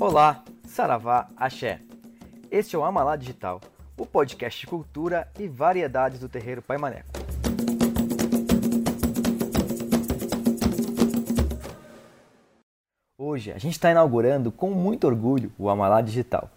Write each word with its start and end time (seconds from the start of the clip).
Olá, 0.00 0.42
Saravá, 0.66 1.28
Axé. 1.36 1.78
Este 2.50 2.74
é 2.74 2.78
o 2.78 2.84
Amalá 2.84 3.16
Digital, 3.16 3.60
o 3.98 4.06
podcast 4.06 4.58
de 4.58 4.66
cultura 4.66 5.28
e 5.38 5.46
variedades 5.46 6.18
do 6.18 6.26
terreiro 6.26 6.62
Pai 6.62 6.78
Maneco. 6.78 7.10
Hoje 13.18 13.52
a 13.52 13.58
gente 13.58 13.74
está 13.74 13.90
inaugurando 13.90 14.50
com 14.50 14.70
muito 14.70 15.06
orgulho 15.06 15.52
o 15.58 15.68
Amalá 15.68 16.00
Digital. 16.00 16.48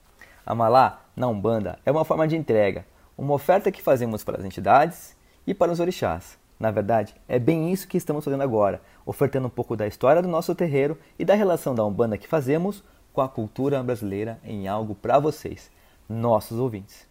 Amalá, 0.46 1.02
na 1.14 1.28
Umbanda, 1.28 1.78
é 1.86 1.92
uma 1.92 2.06
forma 2.06 2.26
de 2.26 2.38
entrega, 2.38 2.86
uma 3.18 3.34
oferta 3.34 3.74
que 3.74 3.82
fazemos 3.82 4.24
para 4.24 4.38
as 4.38 4.46
entidades 4.46 5.18
e 5.46 5.54
para 5.54 5.70
os 5.70 5.82
orixás. 5.82 6.40
Na 6.58 6.72
verdade, 6.72 7.14
é 7.28 7.38
bem 7.38 7.74
isso 7.74 7.90
que 7.90 7.98
estamos 7.98 8.24
fazendo 8.24 8.42
agora, 8.42 8.82
ofertando 9.06 9.48
um 9.48 9.50
pouco 9.50 9.76
da 9.76 9.86
história 9.86 10.22
do 10.22 10.30
nosso 10.30 10.56
terreiro 10.56 10.98
e 11.20 11.26
da 11.26 11.36
relação 11.36 11.76
da 11.76 11.84
Umbanda 11.84 12.18
que 12.18 12.26
fazemos 12.26 12.82
com 13.14 13.22
a 13.22 13.30
cultura 13.30 13.82
brasileira 13.84 14.40
em 14.44 14.68
algo 14.68 14.96
para 14.96 15.20
vocês, 15.20 15.70
nossos 16.10 16.58
ouvintes. 16.58 17.08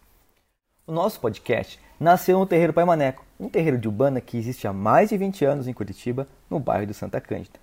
O 0.85 0.91
nosso 0.91 1.19
podcast 1.19 1.79
nasceu 1.97 2.37
no 2.37 2.45
Terreiro 2.45 2.73
Pai 2.73 2.83
Maneco, 2.83 3.25
um 3.39 3.47
terreiro 3.47 3.77
de 3.77 3.87
Umbanda 3.87 4.19
que 4.19 4.37
existe 4.37 4.67
há 4.67 4.73
mais 4.73 5.09
de 5.09 5.17
20 5.17 5.45
anos 5.45 5.67
em 5.67 5.73
Curitiba, 5.73 6.27
no 6.49 6.59
bairro 6.59 6.85
do 6.85 6.93
Santa 6.93 7.21
Cândida. 7.21 7.57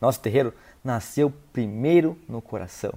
Nosso 0.00 0.20
terreiro 0.20 0.52
nasceu 0.82 1.32
primeiro 1.52 2.18
no 2.28 2.42
coração, 2.42 2.92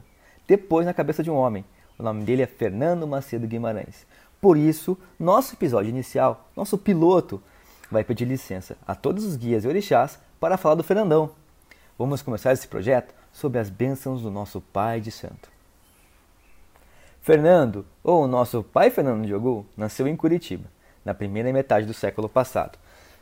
depois 0.47 0.85
na 0.85 0.95
cabeça 0.95 1.21
de 1.21 1.29
um 1.29 1.35
homem. 1.35 1.63
O 1.97 2.03
nome 2.03 2.23
dele 2.23 2.41
é 2.41 2.47
Fernando 2.47 3.07
Macedo 3.07 3.47
Guimarães. 3.47 4.05
Por 4.41 4.57
isso, 4.57 4.97
nosso 5.19 5.53
episódio 5.53 5.89
inicial, 5.89 6.49
nosso 6.55 6.77
piloto, 6.77 7.41
vai 7.91 8.03
pedir 8.03 8.25
licença 8.25 8.75
a 8.85 8.95
todos 8.95 9.23
os 9.23 9.35
guias 9.35 9.63
e 9.63 9.67
orixás 9.67 10.19
para 10.39 10.57
falar 10.57 10.75
do 10.75 10.83
Fernandão. 10.83 11.31
Vamos 11.97 12.21
começar 12.21 12.51
esse 12.51 12.67
projeto 12.67 13.13
sob 13.37 13.59
as 13.59 13.69
bênçãos 13.69 14.23
do 14.23 14.31
nosso 14.31 14.59
Pai 14.59 14.99
de 14.99 15.11
Santo. 15.11 15.47
Fernando, 17.21 17.85
ou 18.03 18.27
nosso 18.27 18.63
pai 18.63 18.89
Fernando 18.89 19.27
Diogo, 19.27 19.63
nasceu 19.77 20.07
em 20.07 20.15
Curitiba, 20.15 20.63
na 21.05 21.13
primeira 21.13 21.53
metade 21.53 21.85
do 21.85 21.93
século 21.93 22.27
passado. 22.27 22.79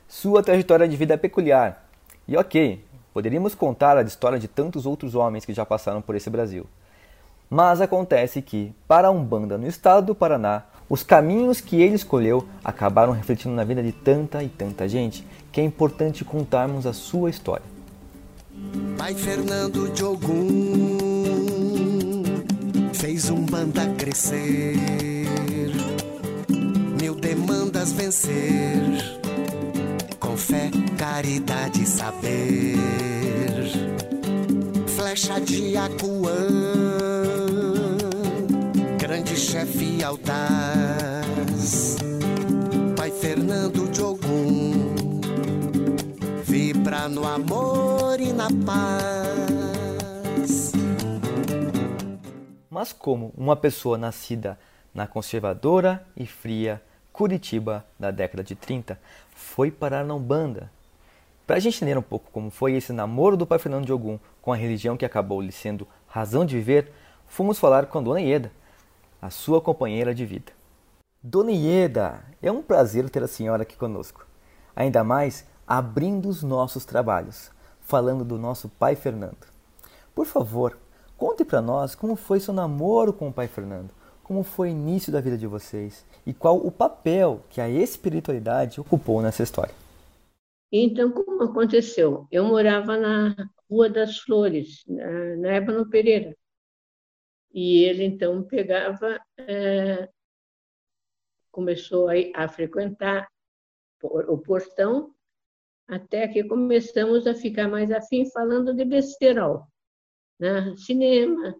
Sua 0.08 0.42
trajetória 0.42 0.88
de 0.88 0.96
vida 0.96 1.16
é 1.16 1.18
peculiar. 1.18 1.86
E 2.26 2.38
ok, 2.38 2.82
poderíamos 3.14 3.56
contar 3.56 3.98
a 3.98 4.04
história 4.04 4.40
de 4.40 4.48
tantos 4.48 4.86
outros 4.86 5.16
homens 5.16 5.44
que 5.44 5.54
já 5.54 5.66
passaram 5.66 6.02
por 6.02 6.16
esse 6.16 6.30
Brasil. 6.30 6.66
Mas 7.50 7.82
acontece 7.82 8.42
que, 8.42 8.74
para 8.88 9.10
a 9.10 9.12
Umbanda 9.12 9.58
no 9.58 9.68
estado 9.68 10.06
do 10.06 10.16
Paraná, 10.16 10.64
os 10.88 11.04
caminhos 11.04 11.60
que 11.60 11.82
ele 11.82 11.96
escolheu 11.96 12.48
acabaram 12.64 13.12
refletindo 13.12 13.54
na 13.54 13.66
vida 13.66 13.84
de 13.84 13.92
tanta 13.92 14.42
e 14.42 14.48
tanta 14.48 14.88
gente 14.88 15.28
que 15.52 15.60
é 15.60 15.64
importante 15.64 16.24
contarmos 16.24 16.86
a 16.86 16.94
sua 16.94 17.30
história. 17.30 17.75
Pai 18.98 19.14
Fernando 19.14 19.90
de 19.92 20.04
Ogum 20.04 20.96
fez 22.94 23.30
um 23.30 23.46
banda 23.46 23.86
crescer, 23.98 24.76
mil 27.00 27.16
demandas 27.16 27.92
vencer, 27.92 29.20
com 30.20 30.36
fé, 30.36 30.72
caridade 30.98 31.84
e 31.84 31.86
saber. 31.86 32.76
Flecha 34.88 35.40
de 35.40 35.78
Acuã 35.78 36.86
grande 39.06 39.36
chefe 39.38 40.04
audaz, 40.04 41.98
Pai 42.96 43.12
Fernando 43.12 43.88
de 43.92 43.95
no 47.10 47.28
amor 47.28 48.20
e 48.20 48.32
na 48.34 48.48
paz. 48.66 49.26
Mas 52.70 52.92
como 52.92 53.34
uma 53.38 53.56
pessoa 53.56 53.98
nascida 53.98 54.58
na 54.94 55.06
conservadora 55.06 56.06
e 56.16 56.26
fria 56.26 56.82
Curitiba 57.14 57.86
da 58.00 58.12
década 58.12 58.44
de 58.44 58.56
30 58.56 59.00
foi 59.34 59.70
parar 59.70 60.04
na 60.04 60.16
Umbanda? 60.16 60.72
Para 61.46 61.58
a 61.58 61.60
gente 61.60 61.76
entender 61.78 61.98
um 61.98 62.02
pouco 62.02 62.32
como 62.32 62.50
foi 62.50 62.74
esse 62.74 62.92
namoro 62.92 63.38
do 63.38 63.46
pai 63.46 63.60
Fernando 63.60 63.86
de 63.86 63.94
Ogum 63.94 64.18
com 64.42 64.52
a 64.52 64.56
religião 64.56 64.98
que 64.98 65.06
acabou 65.06 65.42
lhe 65.42 65.52
sendo 65.52 65.88
razão 66.08 66.46
de 66.46 66.56
viver, 66.56 66.92
fomos 67.28 67.60
falar 67.60 67.86
com 67.86 68.00
a 68.00 68.02
dona 68.02 68.22
Ieda, 68.22 68.52
a 69.22 69.30
sua 69.30 69.62
companheira 69.62 70.16
de 70.16 70.26
vida. 70.26 70.52
Dona 71.22 71.52
Ieda, 71.52 72.24
é 72.42 72.52
um 72.52 72.64
prazer 72.64 73.10
ter 73.10 73.22
a 73.22 73.28
senhora 73.28 73.64
aqui 73.64 73.76
conosco. 73.78 74.26
Ainda 74.76 75.04
mais 75.04 75.46
abrindo 75.68 76.30
os 76.30 76.44
nossos 76.44 76.86
trabalhos, 76.86 77.52
falando 77.82 78.24
do 78.24 78.38
nosso 78.38 78.70
pai 78.70 78.96
Fernando. 78.96 79.48
Por 80.14 80.26
favor, 80.26 80.78
conte 81.18 81.44
para 81.44 81.62
nós 81.62 81.96
como 81.96 82.16
foi 82.16 82.40
seu 82.40 82.54
namoro 82.54 83.14
com 83.14 83.30
o 83.30 83.34
pai 83.34 83.48
Fernando, 83.48 83.92
como 84.24 84.44
foi 84.44 84.70
o 84.70 84.72
início 84.72 85.12
da 85.12 85.22
vida 85.22 85.38
de 85.38 85.48
vocês 85.48 86.06
e 86.26 86.34
qual 86.34 86.58
o 86.58 86.72
papel 86.72 87.42
que 87.50 87.62
a 87.62 87.70
espiritualidade 87.70 88.82
ocupou 88.82 89.22
nessa 89.22 89.44
história. 89.44 89.74
Então, 90.72 91.12
como 91.12 91.44
aconteceu? 91.44 92.28
Eu 92.32 92.44
morava 92.44 92.98
na 92.98 93.36
Rua 93.70 93.90
das 93.90 94.18
Flores, 94.20 94.84
na, 94.88 95.50
Ébano 95.50 95.90
Pereira. 95.90 96.36
E 97.54 97.84
ele, 97.86 98.04
então, 98.04 98.44
pegava, 98.44 99.18
é, 99.38 100.10
começou 101.52 102.10
a, 102.10 102.14
a 102.34 102.48
frequentar 102.50 103.28
o 104.04 104.38
portão, 104.38 105.15
até 105.88 106.28
que 106.28 106.44
começamos 106.44 107.28
a 107.28 107.34
ficar 107.34 107.68
mais 107.68 107.92
afim 107.92 108.30
falando 108.32 108.74
de 108.74 108.86
besterol, 108.86 109.68
né? 110.40 110.76
cinema, 110.78 111.56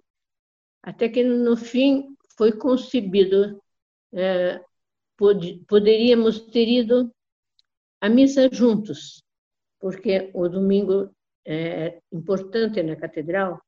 até 0.82 1.10
que 1.10 1.24
no 1.24 1.56
fim 1.56 2.16
foi 2.38 2.52
concebido, 2.52 3.62
é, 4.14 4.64
pod, 5.18 5.64
poderíamos 5.68 6.42
ter 6.48 6.68
ido 6.68 7.12
à 8.02 8.10
missa 8.10 8.50
juntos, 8.52 9.24
porque 9.80 10.32
o 10.34 10.48
domingo 10.50 11.12
é 11.46 12.00
importante 12.12 12.82
na 12.82 12.96
catedral, 12.96 13.62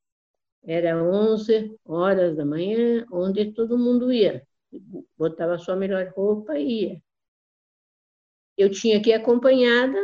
era 0.64 1.02
11 1.02 1.78
horas 1.84 2.36
da 2.36 2.44
manhã, 2.44 3.06
onde 3.12 3.52
todo 3.52 3.78
mundo 3.78 4.12
ia. 4.12 4.46
Botava 5.16 5.56
sua 5.58 5.76
melhor 5.76 6.12
roupa 6.14 6.58
e 6.58 6.82
ia. 6.82 7.02
Eu 8.56 8.70
tinha 8.70 9.00
que 9.00 9.10
ir 9.10 9.14
acompanhada 9.14 9.96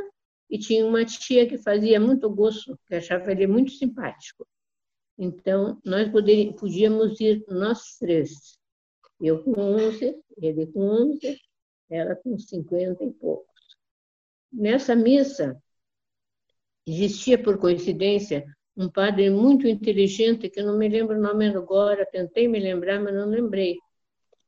e 0.55 0.59
tinha 0.59 0.87
uma 0.87 1.05
tia 1.05 1.49
que 1.49 1.59
fazia 1.59 1.99
muito 1.99 2.31
gosto, 2.31 2.79
que 2.87 2.95
achava 2.95 3.33
ele 3.33 3.45
muito 3.45 3.73
simpático. 3.73 4.47
Então, 5.19 5.81
nós 5.85 6.09
podíamos 6.09 7.19
ir 7.19 7.45
nós 7.49 7.99
três. 7.99 8.57
Eu 9.21 9.43
com 9.43 9.51
11, 9.51 10.17
ele 10.41 10.69
com 10.69 10.81
11, 10.81 11.41
ela 11.91 12.15
com 12.15 12.39
50 12.39 13.03
e 13.03 13.11
poucos. 13.15 13.53
Nessa 14.53 14.95
missa, 14.95 15.61
existia, 16.87 17.37
por 17.37 17.59
coincidência, 17.59 18.47
um 18.77 18.89
padre 18.89 19.31
muito 19.31 19.67
inteligente, 19.67 20.49
que 20.49 20.61
eu 20.61 20.67
não 20.67 20.79
me 20.79 20.89
lembro 20.89 21.19
o 21.19 21.21
nome 21.21 21.49
agora, 21.49 22.07
tentei 22.07 22.47
me 22.47 22.61
lembrar, 22.61 23.01
mas 23.01 23.13
não 23.13 23.29
lembrei. 23.29 23.77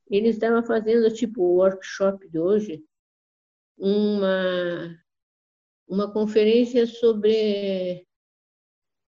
Ele 0.08 0.28
estava 0.28 0.62
fazendo, 0.62 1.12
tipo, 1.12 1.42
o 1.42 1.56
workshop 1.56 2.28
de 2.28 2.38
hoje, 2.38 2.84
uma, 3.76 4.96
uma 5.86 6.12
conferência 6.12 6.86
sobre, 6.86 8.06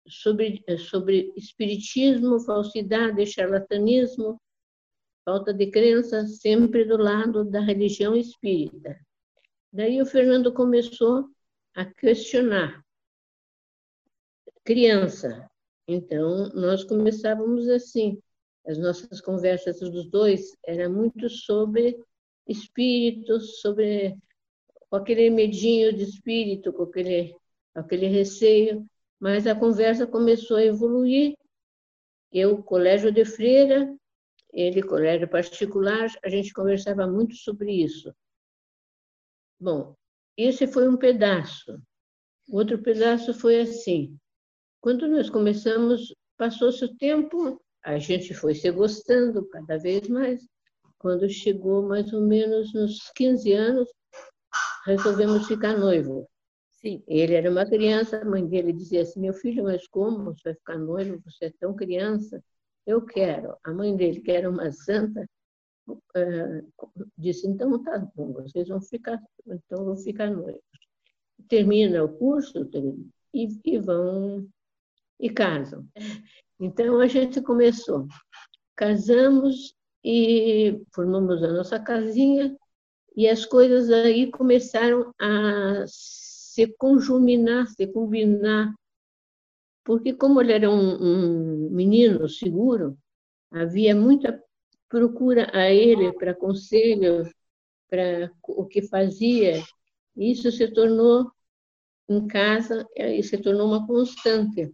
sobre, 0.07 0.63
sobre 0.77 1.33
espiritismo, 1.35 2.39
falsidade, 2.39 3.25
charlatanismo, 3.25 4.39
falta 5.25 5.53
de 5.53 5.69
crença, 5.71 6.25
sempre 6.27 6.85
do 6.85 6.97
lado 6.97 7.43
da 7.43 7.59
religião 7.59 8.15
espírita. 8.15 8.99
Daí 9.71 10.01
o 10.01 10.05
Fernando 10.05 10.53
começou 10.53 11.29
a 11.75 11.85
questionar 11.85 12.83
criança. 14.63 15.49
Então, 15.87 16.49
nós 16.49 16.83
começávamos 16.83 17.67
assim. 17.67 18.21
As 18.67 18.77
nossas 18.77 19.19
conversas 19.19 19.79
dos 19.79 20.07
dois 20.09 20.55
eram 20.63 20.93
muito 20.93 21.27
sobre 21.29 21.97
espíritos, 22.47 23.61
sobre 23.61 24.15
com 24.89 24.95
aquele 24.95 25.29
medinho 25.29 25.93
de 25.93 26.03
espírito, 26.03 26.73
com 26.73 26.83
aquele, 26.83 27.35
aquele 27.75 28.07
receio. 28.07 28.85
Mas 29.19 29.45
a 29.45 29.55
conversa 29.55 30.07
começou 30.07 30.57
a 30.57 30.65
evoluir. 30.65 31.35
Eu, 32.31 32.63
colégio 32.63 33.11
de 33.11 33.25
freira, 33.25 33.93
ele, 34.53 34.81
colégio 34.81 35.27
particular, 35.27 36.09
a 36.23 36.29
gente 36.29 36.53
conversava 36.53 37.07
muito 37.07 37.35
sobre 37.35 37.71
isso. 37.71 38.13
Bom, 39.59 39.95
esse 40.37 40.67
foi 40.67 40.87
um 40.87 40.97
pedaço. 40.97 41.81
Outro 42.49 42.81
pedaço 42.81 43.33
foi 43.33 43.59
assim: 43.61 44.17
quando 44.81 45.07
nós 45.07 45.29
começamos, 45.29 46.13
passou-se 46.37 46.83
o 46.85 46.95
tempo, 46.95 47.61
a 47.83 47.99
gente 47.99 48.33
foi 48.33 48.55
se 48.55 48.71
gostando 48.71 49.47
cada 49.49 49.77
vez 49.77 50.07
mais. 50.07 50.47
Quando 50.97 51.29
chegou 51.29 51.87
mais 51.87 52.11
ou 52.13 52.21
menos 52.21 52.73
nos 52.73 53.11
15 53.15 53.53
anos, 53.53 53.89
resolvemos 54.89 55.47
ficar 55.47 55.77
noivo. 55.77 56.27
Sim. 56.71 57.03
Ele 57.07 57.33
era 57.33 57.49
uma 57.49 57.65
criança, 57.65 58.21
a 58.21 58.25
mãe 58.25 58.45
dele 58.47 58.73
dizia 58.73 59.01
assim: 59.01 59.19
Meu 59.19 59.33
filho, 59.33 59.63
mas 59.63 59.87
como 59.87 60.33
você 60.33 60.41
vai 60.45 60.53
ficar 60.55 60.77
noivo? 60.77 61.21
Você 61.25 61.45
é 61.45 61.53
tão 61.59 61.75
criança. 61.75 62.43
eu 62.85 63.01
quero. 63.05 63.55
A 63.63 63.73
mãe 63.73 63.95
dele, 63.95 64.21
que 64.21 64.31
era 64.31 64.49
uma 64.49 64.71
santa, 64.71 65.27
é, 66.15 66.63
disse, 67.17 67.47
então 67.47 67.81
tá 67.83 67.99
bom, 68.15 68.33
vocês 68.33 68.67
vão 68.67 68.81
ficar, 68.81 69.19
então 69.47 69.85
vão 69.85 69.97
ficar 69.97 70.29
noivos. 70.29 70.61
Termina 71.47 72.03
o 72.03 72.09
curso 72.09 72.69
e, 73.33 73.47
e 73.63 73.79
vão 73.79 74.47
e 75.19 75.29
casam. 75.29 75.85
Então 76.59 76.99
a 76.99 77.07
gente 77.07 77.41
começou, 77.41 78.07
casamos 78.75 79.73
e 80.03 80.81
formamos 80.93 81.43
a 81.43 81.51
nossa 81.51 81.79
casinha 81.79 82.55
e 83.15 83.27
as 83.27 83.45
coisas 83.45 83.89
aí 83.89 84.29
começaram 84.31 85.13
a 85.19 85.85
se 85.87 86.67
conjuminar, 86.77 87.67
se 87.67 87.87
combinar, 87.87 88.73
porque 89.83 90.13
como 90.13 90.41
ele 90.41 90.53
era 90.53 90.69
um, 90.69 91.67
um 91.67 91.69
menino 91.71 92.27
seguro, 92.29 92.97
havia 93.51 93.95
muita 93.95 94.41
procura 94.87 95.49
a 95.53 95.69
ele 95.69 96.11
para 96.13 96.33
conselho, 96.33 97.23
para 97.89 98.31
o 98.43 98.65
que 98.65 98.81
fazia. 98.81 99.63
Isso 100.15 100.51
se 100.51 100.67
tornou 100.71 101.31
em 102.09 102.27
casa 102.27 102.87
e 102.95 103.21
se 103.23 103.37
tornou 103.37 103.67
uma 103.67 103.85
constante. 103.85 104.71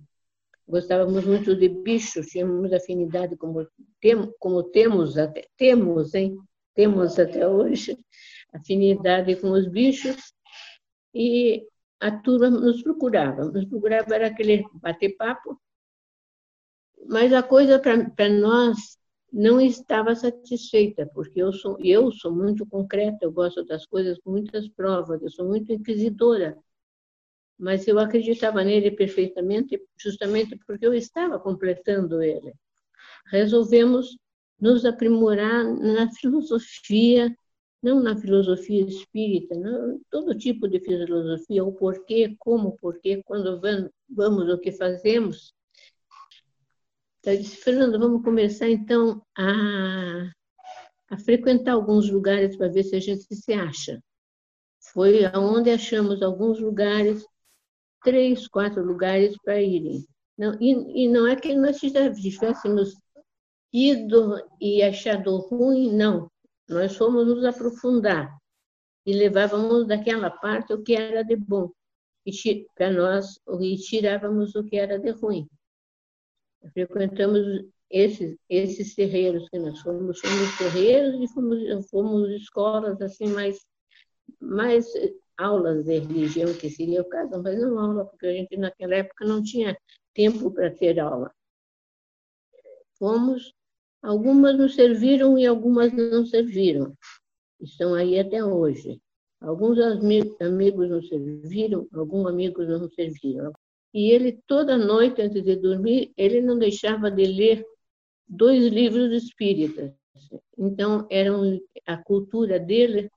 Gostávamos 0.68 1.26
muito 1.26 1.56
de 1.56 1.70
bichos, 1.70 2.28
tínhamos 2.28 2.74
afinidade 2.74 3.36
como, 3.38 3.68
como 4.40 4.64
temos 4.64 5.18
até 5.18 5.48
temos, 5.56 6.16
hein? 6.16 6.36
Temos 6.76 7.18
até 7.18 7.48
hoje 7.48 7.98
afinidade 8.54 9.36
com 9.38 9.52
os 9.52 9.68
bichos 9.68 10.34
e 11.14 11.68
a 12.00 12.12
turma 12.12 12.50
nos 12.50 12.84
procurava, 12.84 13.46
nos 13.46 13.66
procurava 13.66 14.14
era 14.14 14.28
aquele 14.28 14.64
bater 14.76 15.16
papo, 15.18 15.60
mas 17.08 17.34
a 17.34 17.42
coisa 17.42 17.80
para 17.80 18.30
nós 18.30 18.78
não 19.32 19.60
estava 19.60 20.16
satisfeita, 20.16 21.10
porque 21.14 21.42
eu 21.42 21.52
sou 21.52 21.78
eu 21.80 22.12
sou 22.12 22.32
muito 22.34 22.66
concreta, 22.66 23.20
eu 23.22 23.32
gosto 23.32 23.66
das 23.66 23.86
coisas 23.86 24.20
com 24.20 24.32
muitas 24.32 24.68
provas, 24.70 25.22
eu 25.22 25.30
sou 25.30 25.48
muito 25.48 25.74
inquisidora 25.74 26.58
mas 27.58 27.88
eu 27.88 27.98
acreditava 28.00 28.64
nele 28.64 28.92
perfeitamente, 28.92 29.82
justamente 29.98 30.58
porque 30.66 30.86
eu 30.86 30.94
estava 30.94 31.40
completando 31.40 32.22
ele. 32.22 32.54
Resolvemos 33.28 34.18
nos 34.60 34.86
aprimorar 34.86 35.64
na 35.64 36.12
filosofia, 36.12 37.36
não 37.82 38.02
na 38.02 38.18
filosofia 38.18 38.86
espírita, 38.86 39.56
não, 39.56 40.02
todo 40.10 40.38
tipo 40.38 40.68
de 40.68 40.80
filosofia, 40.80 41.64
o 41.64 41.74
porquê, 41.74 42.36
como, 42.40 42.76
porquê, 42.78 43.22
quando 43.24 43.62
vamos, 44.10 44.50
o 44.50 44.58
que 44.58 44.72
fazemos. 44.72 45.54
Então, 47.20 47.34
eu 47.34 47.40
disse, 47.40 47.58
Fernando, 47.58 48.00
vamos 48.00 48.24
começar 48.24 48.70
então 48.70 49.22
a, 49.38 50.30
a 51.10 51.18
frequentar 51.18 51.74
alguns 51.74 52.10
lugares 52.10 52.56
para 52.56 52.70
ver 52.70 52.84
se 52.84 52.96
a 52.96 53.00
gente 53.00 53.24
se 53.36 53.54
acha. 53.54 54.02
Foi 54.94 55.26
aonde 55.26 55.70
achamos 55.70 56.22
alguns 56.22 56.60
lugares 56.60 57.26
três, 58.04 58.48
quatro 58.48 58.84
lugares 58.84 59.36
para 59.44 59.62
irem. 59.62 60.06
Não, 60.38 60.56
e, 60.62 61.06
e 61.06 61.08
não 61.10 61.28
é 61.28 61.36
que 61.36 61.56
nós 61.56 61.80
tivéssemos 61.80 62.94
e 64.62 64.84
achado 64.84 65.38
ruim, 65.38 65.94
não. 65.94 66.30
Nós 66.70 66.96
fomos 66.96 67.28
nos 67.28 67.44
aprofundar 67.44 68.36
e 69.06 69.14
levávamos 69.14 69.88
daquela 69.88 70.30
parte 70.30 70.74
o 70.74 70.82
que 70.82 70.96
era 70.96 71.24
de 71.24 71.36
bom 71.36 71.72
para 72.76 72.92
nós 72.92 73.40
e 73.62 73.76
tirávamos 73.78 74.56
o 74.56 74.64
que 74.64 74.78
era 74.78 74.98
de 74.98 75.12
ruim. 75.12 75.48
Frequentamos 76.74 77.66
esses, 77.90 78.36
esses 78.50 78.96
terreiros 78.96 79.48
que 79.50 79.60
nós 79.60 79.80
fomos, 79.82 80.20
fomos 80.20 80.58
terreiros 80.58 81.22
e 81.22 81.34
fomos, 81.34 81.90
fomos 81.90 82.30
escolas 82.32 83.00
assim 83.02 83.28
mais, 83.28 83.64
mais 84.40 84.88
aulas 85.38 85.86
de 85.86 86.00
religião, 86.00 86.52
que 86.56 86.70
seria 86.70 87.02
o 87.02 87.10
caso, 87.10 87.42
mas 87.44 87.60
não 87.62 87.78
aula, 87.78 88.06
porque 88.06 88.26
a 88.26 88.34
gente 88.34 88.58
naquela 88.58 88.96
época 88.96 89.26
não 89.26 89.44
tinha 89.44 89.78
tempo 90.14 90.52
para 90.52 90.74
ter 90.74 91.00
aula. 91.00 91.32
Fomos, 92.98 93.54
algumas 94.06 94.58
nos 94.58 94.76
serviram 94.76 95.38
e 95.38 95.46
algumas 95.46 95.92
não 95.92 96.26
serviram. 96.26 96.96
Estão 97.60 97.94
aí 97.94 98.20
até 98.20 98.44
hoje. 98.44 99.02
Alguns 99.42 99.78
amigos 100.40 100.90
nos 100.90 101.08
serviram, 101.08 101.88
alguns 101.94 102.28
amigos 102.28 102.68
não 102.68 102.90
serviram. 102.90 103.52
E 103.94 104.12
ele, 104.12 104.40
toda 104.48 104.78
noite, 104.78 105.22
antes 105.22 105.44
de 105.44 105.56
dormir, 105.56 106.12
ele 106.18 106.42
não 106.42 106.58
deixava 106.58 107.10
de 107.10 107.26
ler 107.26 107.66
dois 108.28 108.66
livros 108.68 109.12
espíritas. 109.12 109.92
Então, 110.58 111.08
era 111.10 111.32
a 111.86 111.98
cultura 111.98 112.60
dele 112.60 113.10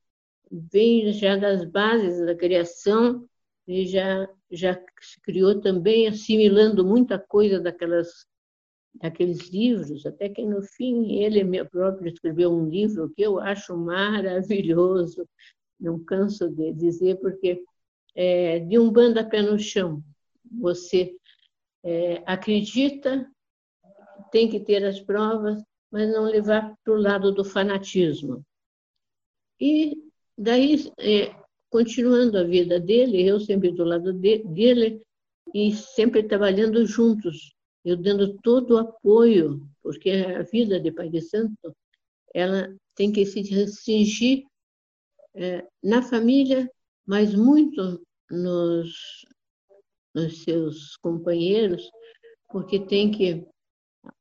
vem 0.51 1.13
já 1.13 1.37
das 1.37 1.65
bases 1.65 2.25
da 2.25 2.35
criação 2.35 3.29
e 3.67 3.87
já 3.87 4.29
já 4.51 4.75
se 5.01 5.21
criou 5.21 5.61
também 5.61 6.09
assimilando 6.09 6.87
muita 6.87 7.19
coisa 7.19 7.61
daquelas 7.61 8.09
daqueles 9.01 9.49
livros, 9.49 10.05
até 10.05 10.29
que 10.29 10.45
no 10.45 10.63
fim 10.63 11.13
ele 11.23 11.45
próprio 11.65 12.09
escreveu 12.09 12.53
um 12.53 12.69
livro 12.69 13.11
que 13.11 13.23
eu 13.23 13.39
acho 13.39 13.77
maravilhoso, 13.77 15.29
não 15.79 16.03
canso 16.03 16.49
de 16.49 16.73
dizer 16.73 17.17
porque 17.21 17.63
é, 18.15 18.59
de 18.59 18.79
um 18.79 18.91
bando 18.91 19.21
a 19.21 19.25
pé 19.25 19.43
no 19.43 19.59
chão, 19.59 20.03
você 20.51 21.15
é, 21.85 22.23
acredita, 22.27 23.31
tem 24.33 24.49
que 24.49 24.61
ter 24.61 24.85
as 24.85 25.01
provas, 25.01 25.63
mas 25.91 26.11
não 26.11 26.25
levar 26.25 26.75
para 26.85 26.93
o 26.93 27.01
lado 27.01 27.33
do 27.33 27.45
fanatismo. 27.45 28.45
E 29.61 30.09
Daí, 30.41 30.93
é, 31.01 31.35
continuando 31.69 32.39
a 32.39 32.45
vida 32.45 32.79
dele, 32.79 33.27
eu 33.27 33.41
sempre 33.41 33.73
do 33.73 33.83
lado 33.83 34.13
de, 34.13 34.39
dele 34.45 35.03
e 35.53 35.73
sempre 35.73 36.23
trabalhando 36.23 36.87
juntos, 36.87 37.53
eu 37.89 37.97
dando 37.97 38.37
todo 38.39 38.75
o 38.75 38.79
apoio, 38.79 39.67
porque 39.83 40.11
a 40.11 40.43
vida 40.43 40.79
de 40.79 40.93
Pai 40.93 41.09
de 41.09 41.23
Santo, 41.23 41.75
ela 42.35 42.75
tem 42.95 43.11
que 43.13 43.25
se 43.25 43.43
restringir 43.43 44.45
é, 45.35 45.67
na 45.83 46.03
família, 46.03 46.71
mas 47.07 47.35
muito 47.35 48.03
nos, 48.31 49.25
nos 50.15 50.43
seus 50.43 50.97
companheiros, 50.97 51.91
porque 52.49 52.79
tem 52.81 53.11
que 53.11 53.47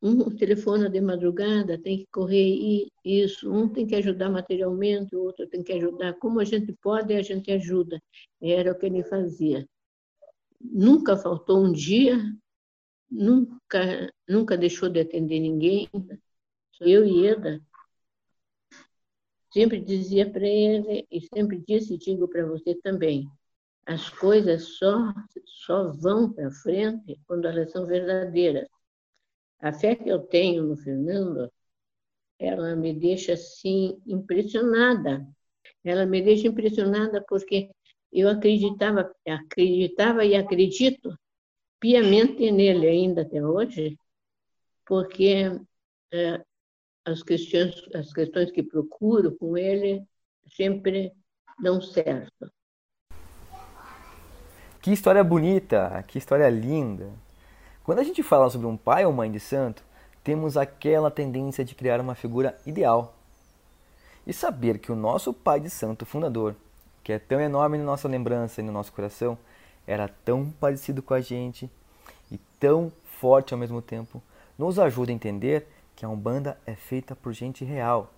um 0.02 0.36
telefona 0.36 0.90
de 0.90 1.00
madrugada, 1.00 1.82
tem 1.82 2.00
que 2.00 2.08
correr 2.12 2.88
isso, 3.04 3.52
um 3.52 3.70
tem 3.70 3.86
que 3.86 3.96
ajudar 3.96 4.30
materialmente, 4.30 5.16
o 5.16 5.22
outro 5.22 5.48
tem 5.48 5.64
que 5.64 5.74
ajudar. 5.74 6.14
Como 6.16 6.40
a 6.40 6.44
gente 6.44 6.74
pode, 6.82 7.14
a 7.14 7.22
gente 7.22 7.52
ajuda. 7.52 8.02
Era 8.42 8.72
o 8.72 8.78
que 8.78 8.86
ele 8.86 9.04
fazia. 9.04 9.68
Nunca 10.60 11.16
faltou 11.16 11.64
um 11.64 11.72
dia, 11.72 12.18
nunca, 13.10 14.12
nunca 14.28 14.58
deixou 14.58 14.90
de 14.90 15.00
atender 15.00 15.40
ninguém. 15.40 15.90
Eu 16.80 17.06
e 17.06 17.28
Eda 17.28 17.62
sempre 19.52 19.80
dizia 19.80 20.30
para 20.30 20.46
ele, 20.46 21.08
e 21.10 21.22
sempre 21.34 21.64
disse 21.66 21.96
e 21.96 21.98
digo 21.98 22.28
para 22.28 22.46
você 22.46 22.76
também, 22.76 23.28
as 23.86 24.10
coisas 24.10 24.78
só, 24.78 25.14
só 25.46 25.92
vão 25.94 26.32
para 26.32 26.52
frente 26.52 27.20
quando 27.26 27.48
elas 27.48 27.72
são 27.72 27.86
verdadeiras. 27.86 28.68
A 29.60 29.74
fé 29.74 29.96
que 29.96 30.10
eu 30.10 30.20
tenho 30.20 30.64
no 30.64 30.78
Fernando, 30.78 31.52
ela 32.38 32.76
me 32.76 32.94
deixa 32.94 33.34
assim 33.34 34.00
impressionada. 34.06 35.26
Ela 35.84 36.06
me 36.06 36.22
deixa 36.22 36.48
impressionada 36.48 37.24
porque 37.28 37.72
eu 38.12 38.30
acreditava, 38.30 39.12
acreditava 39.26 40.26
e 40.26 40.36
acredito 40.36 41.18
piamente 41.80 42.52
nele 42.52 42.88
ainda 42.88 43.22
até 43.22 43.44
hoje, 43.44 43.98
porque 44.86 45.60
é, 46.12 46.42
as 47.06 47.24
questões, 47.24 47.76
as 47.94 48.12
questões 48.12 48.52
que 48.52 48.64
procuro 48.64 49.36
com 49.38 49.58
ele 49.58 50.04
sempre 50.56 51.12
dão 51.62 51.82
certo. 51.82 52.52
Que 54.82 54.92
história 54.92 55.24
bonita, 55.24 56.04
que 56.08 56.18
história 56.18 56.50
linda. 56.50 57.12
Quando 57.84 58.00
a 58.00 58.04
gente 58.04 58.24
fala 58.24 58.50
sobre 58.50 58.68
um 58.68 58.78
pai 58.78 59.06
ou 59.06 59.14
mãe 59.14 59.32
de 59.32 59.40
santo, 59.40 59.84
temos 60.24 60.58
aquela 60.58 61.10
tendência 61.10 61.64
de 61.64 61.76
criar 61.76 62.00
uma 62.02 62.16
figura 62.16 62.58
ideal. 62.66 63.16
E 64.26 64.34
saber 64.34 64.78
que 64.80 64.92
o 64.92 64.96
nosso 64.96 65.34
pai 65.34 65.60
de 65.60 65.70
santo 65.70 66.06
fundador, 66.06 66.54
que 67.02 67.14
é 67.14 67.20
tão 67.20 67.40
enorme 67.40 67.78
na 67.78 67.86
nossa 67.86 68.08
lembrança 68.08 68.60
e 68.60 68.64
no 68.64 68.74
nosso 68.74 68.92
coração, 68.92 69.38
era 69.88 70.08
tão 70.08 70.52
parecido 70.52 71.02
com 71.02 71.14
a 71.14 71.22
gente 71.22 71.72
e 72.30 72.38
tão 72.60 72.92
forte 73.06 73.54
ao 73.54 73.60
mesmo 73.60 73.82
tempo, 73.82 74.22
nos 74.58 74.78
ajuda 74.78 75.12
a 75.12 75.16
entender 75.16 75.68
que 75.96 76.06
a 76.06 76.10
Umbanda 76.10 76.60
é 76.66 76.76
feita 76.76 77.16
por 77.16 77.34
gente 77.34 77.64
real, 77.64 78.14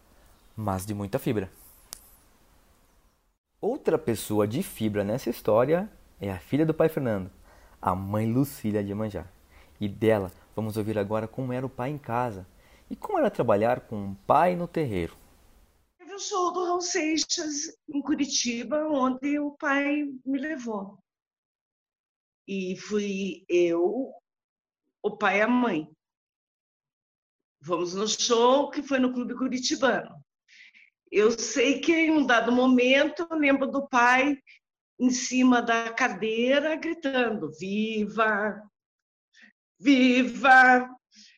mas 0.56 0.86
de 0.86 0.94
muita 0.94 1.20
fibra. 1.20 1.50
Outra 3.62 3.98
pessoa 3.98 4.48
de 4.48 4.64
fibra 4.64 5.04
nessa 5.04 5.30
história 5.30 5.90
é 6.20 6.32
a 6.32 6.40
filha 6.40 6.66
do 6.66 6.74
pai 6.74 6.90
Fernando, 6.90 7.30
a 7.82 7.94
mãe 7.94 8.30
Lucília 8.32 8.84
de 8.84 8.94
Manjar. 8.94 9.32
E 9.80 9.88
dela, 9.88 10.32
vamos 10.56 10.76
ouvir 10.76 10.98
agora 10.98 11.28
como 11.28 11.54
era 11.54 11.66
o 11.66 11.70
pai 11.70 11.90
em 11.90 11.98
casa 11.98 12.46
e 12.90 12.96
como 12.96 13.20
era 13.20 13.30
trabalhar 13.30 13.82
com 13.82 13.96
um 13.96 14.14
pai 14.14 14.56
no 14.56 14.68
terreiro. 14.68 15.16
Teve 15.98 16.14
o 16.14 16.20
show 16.20 16.52
do 16.52 16.66
Raul 16.66 16.82
Seixas 16.82 17.78
em 17.88 18.02
Curitiba, 18.02 18.86
onde 18.90 19.40
o 19.40 19.52
pai 19.52 20.06
me 20.26 20.40
levou. 20.40 20.98
E 22.51 22.75
fui 22.75 23.46
eu, 23.48 24.12
o 25.03 25.15
pai 25.15 25.38
e 25.38 25.41
a 25.44 25.48
mãe. 25.48 25.88
Vamos 27.62 27.94
no 27.94 28.08
show 28.08 28.72
que 28.72 28.82
foi 28.82 28.98
no 28.98 29.13
Clube 29.13 29.36
Curitibano. 29.36 30.20
Eu 31.12 31.29
sei 31.29 31.79
que 31.79 31.94
em 31.94 32.10
um 32.10 32.25
dado 32.25 32.51
momento 32.51 33.27
eu 33.29 33.38
lembro 33.38 33.68
do 33.68 33.88
pai 33.88 34.36
em 35.00 35.12
cima 35.12 35.62
da 35.62 35.94
cadeira 35.94 36.75
gritando: 36.75 37.51
Viva! 37.51 38.68
Viva! 39.79 40.89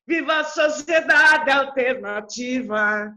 Viva 0.08 0.39
a 0.39 0.46
sociedade 0.46 1.51
alternativa! 1.51 3.13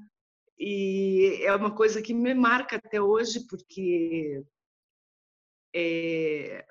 E 0.58 1.44
é 1.44 1.54
uma 1.54 1.72
coisa 1.72 2.02
que 2.02 2.12
me 2.12 2.34
marca 2.34 2.74
até 2.74 3.00
hoje, 3.00 3.46
porque 3.46 4.42
é, 5.72 6.66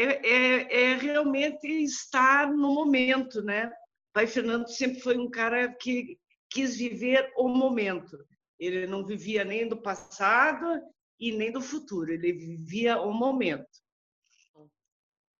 é, 0.00 0.26
é, 0.26 0.82
é 0.82 0.96
realmente 0.96 1.66
estar 1.66 2.50
no 2.50 2.74
momento, 2.74 3.42
né? 3.42 3.70
Pai 4.12 4.26
Fernando 4.26 4.68
sempre 4.68 5.00
foi 5.00 5.18
um 5.18 5.30
cara 5.30 5.72
que 5.74 6.18
quis 6.48 6.76
viver 6.76 7.32
o 7.36 7.48
momento. 7.48 8.18
Ele 8.58 8.86
não 8.86 9.04
vivia 9.04 9.44
nem 9.44 9.68
do 9.68 9.80
passado 9.80 10.82
e 11.18 11.32
nem 11.32 11.52
do 11.52 11.60
futuro, 11.60 12.10
ele 12.12 12.32
vivia 12.32 13.00
o 13.00 13.12
momento. 13.12 13.68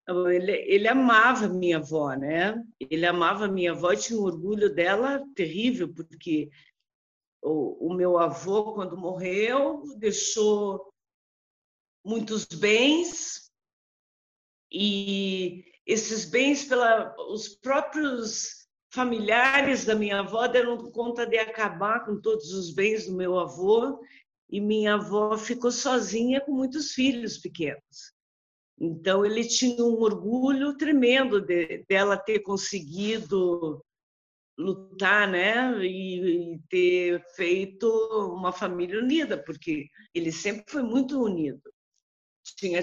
Então, 0.02 0.30
ele, 0.30 0.52
ele 0.52 0.88
amava 0.88 1.48
minha 1.48 1.78
avó, 1.78 2.14
né? 2.14 2.62
Ele 2.78 3.06
amava 3.06 3.48
minha 3.48 3.72
avó 3.72 3.92
e 3.92 3.96
tinha 3.96 4.18
um 4.18 4.24
orgulho 4.24 4.74
dela 4.74 5.24
terrível, 5.34 5.92
porque 5.92 6.50
o, 7.42 7.88
o 7.88 7.94
meu 7.94 8.18
avô, 8.18 8.74
quando 8.74 8.96
morreu, 8.96 9.82
deixou 9.98 10.92
muitos 12.04 12.44
bens 12.46 13.49
e 14.70 15.64
esses 15.86 16.24
bens 16.24 16.64
pela 16.64 17.14
os 17.30 17.48
próprios 17.48 18.66
familiares 18.92 19.84
da 19.84 19.94
minha 19.94 20.20
avó 20.20 20.46
deram 20.46 20.90
conta 20.90 21.26
de 21.26 21.38
acabar 21.38 22.04
com 22.04 22.20
todos 22.20 22.52
os 22.52 22.72
bens 22.72 23.06
do 23.06 23.14
meu 23.14 23.38
avô 23.38 24.00
e 24.50 24.60
minha 24.60 24.94
avó 24.94 25.36
ficou 25.38 25.70
sozinha 25.70 26.40
com 26.40 26.52
muitos 26.52 26.92
filhos 26.92 27.38
pequenos. 27.38 28.12
Então 28.78 29.24
ele 29.24 29.44
tinha 29.46 29.84
um 29.84 30.00
orgulho 30.00 30.76
tremendo 30.76 31.40
de, 31.40 31.84
dela 31.88 32.16
ter 32.16 32.40
conseguido 32.40 33.84
lutar, 34.58 35.28
né, 35.28 35.78
e, 35.84 36.54
e, 36.54 36.58
ter 36.68 37.24
feito 37.34 37.86
uma 38.34 38.52
família 38.52 38.98
unida, 38.98 39.42
porque 39.42 39.86
ele 40.14 40.30
sempre 40.30 40.64
foi 40.68 40.82
muito 40.82 41.22
unido. 41.22 41.62
Tinha 42.56 42.80
a 42.80 42.82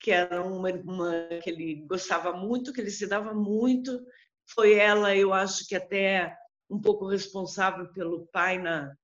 que 0.00 0.10
era 0.10 0.42
uma 0.42 0.70
irmã 0.70 1.28
que 1.42 1.50
ele 1.50 1.84
gostava 1.86 2.32
muito, 2.32 2.72
que 2.72 2.80
ele 2.80 2.90
se 2.90 3.06
dava 3.06 3.34
muito, 3.34 4.00
foi 4.48 4.74
ela, 4.74 5.14
eu 5.14 5.32
acho 5.32 5.66
que 5.68 5.76
até 5.76 6.34
um 6.68 6.80
pouco 6.80 7.06
responsável 7.06 7.92
pelo 7.92 8.26
pai 8.28 8.58
na, 8.58 8.94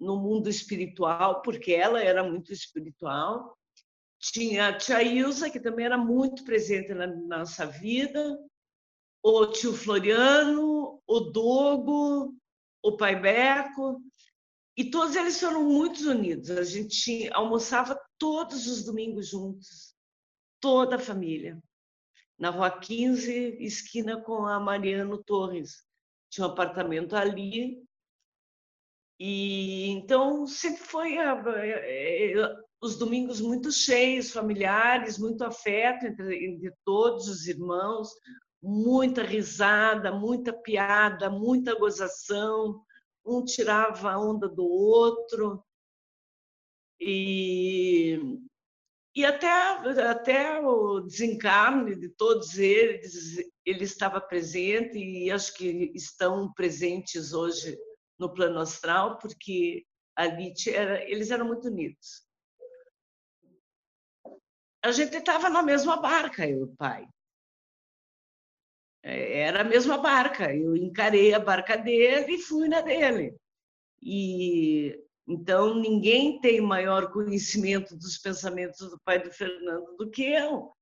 no 0.00 0.16
mundo 0.16 0.48
espiritual, 0.48 1.40
porque 1.42 1.72
ela 1.72 2.02
era 2.02 2.24
muito 2.24 2.52
espiritual. 2.52 3.56
Tinha 4.18 4.68
a 4.68 4.76
tia 4.76 5.02
Ilza, 5.02 5.50
que 5.50 5.60
também 5.60 5.86
era 5.86 5.96
muito 5.96 6.44
presente 6.44 6.92
na 6.92 7.06
nossa 7.06 7.66
vida, 7.66 8.38
o 9.22 9.46
tio 9.46 9.72
Floriano, 9.72 11.00
o 11.06 11.20
Dogo, 11.20 12.34
o 12.82 12.96
pai 12.96 13.20
Beco, 13.20 14.02
e 14.76 14.90
todos 14.90 15.14
eles 15.14 15.38
foram 15.38 15.62
muito 15.64 16.10
unidos. 16.10 16.50
A 16.50 16.64
gente 16.64 17.28
almoçava 17.32 18.00
todos 18.22 18.68
os 18.68 18.84
domingos 18.84 19.26
juntos, 19.26 19.96
toda 20.60 20.94
a 20.94 21.00
família 21.00 21.60
na 22.38 22.50
Rua 22.50 22.70
15, 22.70 23.56
esquina 23.58 24.22
com 24.22 24.46
a 24.46 24.60
Mariano 24.60 25.20
Torres. 25.24 25.84
Tinha 26.30 26.46
um 26.46 26.50
apartamento 26.50 27.16
ali. 27.16 27.84
E 29.18 29.88
então 29.88 30.46
sempre 30.46 30.84
foi 30.84 31.18
é, 31.18 32.32
é, 32.32 32.56
os 32.80 32.96
domingos 32.96 33.40
muito 33.40 33.72
cheios, 33.72 34.30
familiares, 34.30 35.18
muito 35.18 35.42
afeto 35.42 36.06
entre, 36.06 36.46
entre 36.46 36.72
todos 36.84 37.26
os 37.26 37.48
irmãos, 37.48 38.08
muita 38.62 39.24
risada, 39.24 40.12
muita 40.12 40.52
piada, 40.52 41.28
muita 41.28 41.74
gozação, 41.74 42.84
um 43.26 43.44
tirava 43.44 44.12
a 44.12 44.20
onda 44.20 44.48
do 44.48 44.64
outro. 44.64 45.64
E 47.04 48.18
e 49.14 49.26
até, 49.26 49.50
até 50.08 50.58
o 50.60 51.00
desencarne 51.00 51.94
de 51.94 52.08
todos 52.08 52.56
eles, 52.56 53.36
ele 53.64 53.84
estava 53.84 54.18
presente 54.20 54.96
e 54.96 55.30
acho 55.30 55.52
que 55.54 55.92
estão 55.94 56.50
presentes 56.54 57.34
hoje 57.34 57.78
no 58.18 58.32
plano 58.32 58.58
astral, 58.58 59.18
porque 59.18 59.84
ali 60.16 60.54
era, 60.68 61.04
eles 61.10 61.30
eram 61.30 61.46
muito 61.46 61.68
unidos. 61.68 62.26
A 64.82 64.90
gente 64.90 65.14
estava 65.14 65.50
na 65.50 65.62
mesma 65.62 66.00
barca, 66.00 66.48
eu 66.48 66.60
e 66.60 66.62
o 66.62 66.76
pai. 66.76 67.06
É, 69.02 69.40
era 69.40 69.60
a 69.60 69.64
mesma 69.64 69.98
barca. 69.98 70.54
Eu 70.54 70.74
encarei 70.74 71.34
a 71.34 71.38
barca 71.38 71.76
dele 71.76 72.36
e 72.36 72.42
fui 72.42 72.66
na 72.66 72.80
dele. 72.80 73.36
E 74.00 74.98
então, 75.26 75.74
ninguém 75.74 76.40
tem 76.40 76.60
maior 76.60 77.12
conhecimento 77.12 77.96
dos 77.96 78.18
pensamentos 78.18 78.90
do 78.90 79.00
pai 79.04 79.22
do 79.22 79.30
Fernando 79.30 79.96
do 79.96 80.10
que 80.10 80.24
eu. 80.24 80.72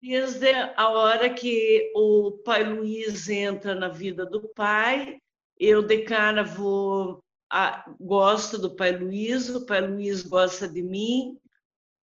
Desde 0.00 0.52
a 0.76 0.88
hora 0.88 1.28
que 1.28 1.92
o 1.94 2.40
pai 2.44 2.64
Luiz 2.64 3.28
entra 3.28 3.74
na 3.74 3.88
vida 3.88 4.24
do 4.24 4.48
pai, 4.48 5.20
eu 5.58 5.82
de 5.82 6.04
cara 6.04 6.42
vou 6.42 7.22
a, 7.50 7.84
gosto 8.00 8.56
do 8.56 8.74
pai 8.76 8.96
Luiz, 8.96 9.48
o 9.50 9.66
pai 9.66 9.80
Luiz 9.86 10.22
gosta 10.22 10.68
de 10.68 10.82
mim 10.82 11.38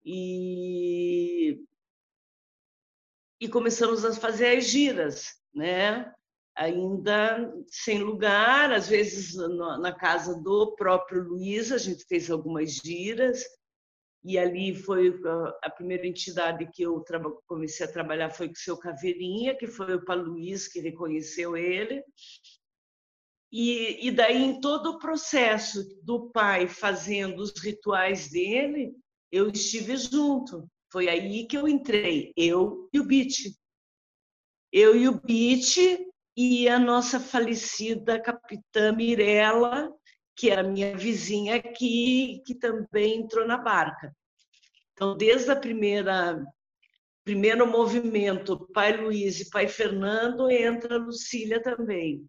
e 0.03 1.61
e 3.39 3.49
começamos 3.49 4.05
a 4.05 4.13
fazer 4.13 4.57
as 4.57 4.69
giras, 4.69 5.37
né? 5.53 6.13
Ainda 6.55 7.53
sem 7.67 7.99
lugar, 7.99 8.71
às 8.71 8.87
vezes 8.87 9.35
na 9.35 9.91
casa 9.93 10.39
do 10.41 10.75
próprio 10.75 11.23
Luiz, 11.23 11.71
a 11.71 11.77
gente 11.77 12.05
fez 12.05 12.29
algumas 12.29 12.73
giras, 12.73 13.43
e 14.23 14.37
ali 14.37 14.73
foi 14.73 15.19
a 15.61 15.69
primeira 15.69 16.07
entidade 16.07 16.69
que 16.71 16.83
eu 16.83 17.03
comecei 17.45 17.85
a 17.85 17.91
trabalhar 17.91 18.29
foi 18.29 18.47
com 18.47 18.53
o 18.53 18.57
seu 18.57 18.77
Caveirinha, 18.77 19.55
que 19.55 19.67
foi 19.67 19.95
o 19.95 20.15
Luiz 20.15 20.67
que 20.67 20.79
reconheceu 20.79 21.57
ele. 21.57 22.01
E, 23.51 24.07
e 24.07 24.11
daí, 24.11 24.41
em 24.41 24.61
todo 24.61 24.91
o 24.91 24.99
processo 24.99 25.83
do 26.01 26.31
pai 26.31 26.67
fazendo 26.67 27.39
os 27.39 27.51
rituais 27.61 28.29
dele, 28.29 28.95
eu 29.31 29.49
estive 29.49 29.97
junto. 29.97 30.67
Foi 30.91 31.09
aí 31.09 31.45
que 31.45 31.57
eu 31.57 31.67
entrei, 31.67 32.31
eu 32.37 32.89
e 32.93 32.99
o 32.99 33.03
Bit. 33.03 33.53
Eu 34.71 34.95
e 34.95 35.07
o 35.07 35.21
Bit 35.21 36.12
e 36.35 36.67
a 36.67 36.79
nossa 36.79 37.19
falecida 37.19 38.19
capitã 38.19 38.91
Mirella, 38.91 39.93
que 40.35 40.49
era 40.49 40.63
minha 40.63 40.97
vizinha 40.97 41.55
aqui, 41.55 42.41
que 42.45 42.55
também 42.55 43.19
entrou 43.19 43.47
na 43.47 43.57
barca. 43.57 44.15
Então, 44.93 45.15
desde 45.15 45.51
a 45.51 45.55
primeira 45.55 46.43
primeiro 47.23 47.65
movimento, 47.65 48.67
pai 48.73 48.97
Luiz 48.97 49.39
e 49.39 49.49
pai 49.49 49.67
Fernando, 49.67 50.49
entra 50.51 50.97
Lucília 50.97 51.61
também. 51.61 52.27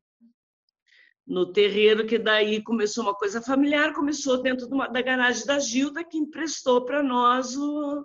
No 1.27 1.53
terreiro, 1.53 2.07
que 2.07 2.19
daí 2.19 2.63
começou 2.63 3.03
uma 3.03 3.15
coisa 3.15 3.43
familiar, 3.43 3.93
começou 3.93 4.41
dentro 4.41 4.69
de 4.69 4.75
uma, 4.75 4.87
da 4.87 5.03
garagem 5.03 5.45
da 5.47 5.59
Gilda, 5.59 6.05
que 6.05 6.19
emprestou 6.19 6.85
para 6.85 7.03
nós 7.03 7.57
o, 7.57 8.05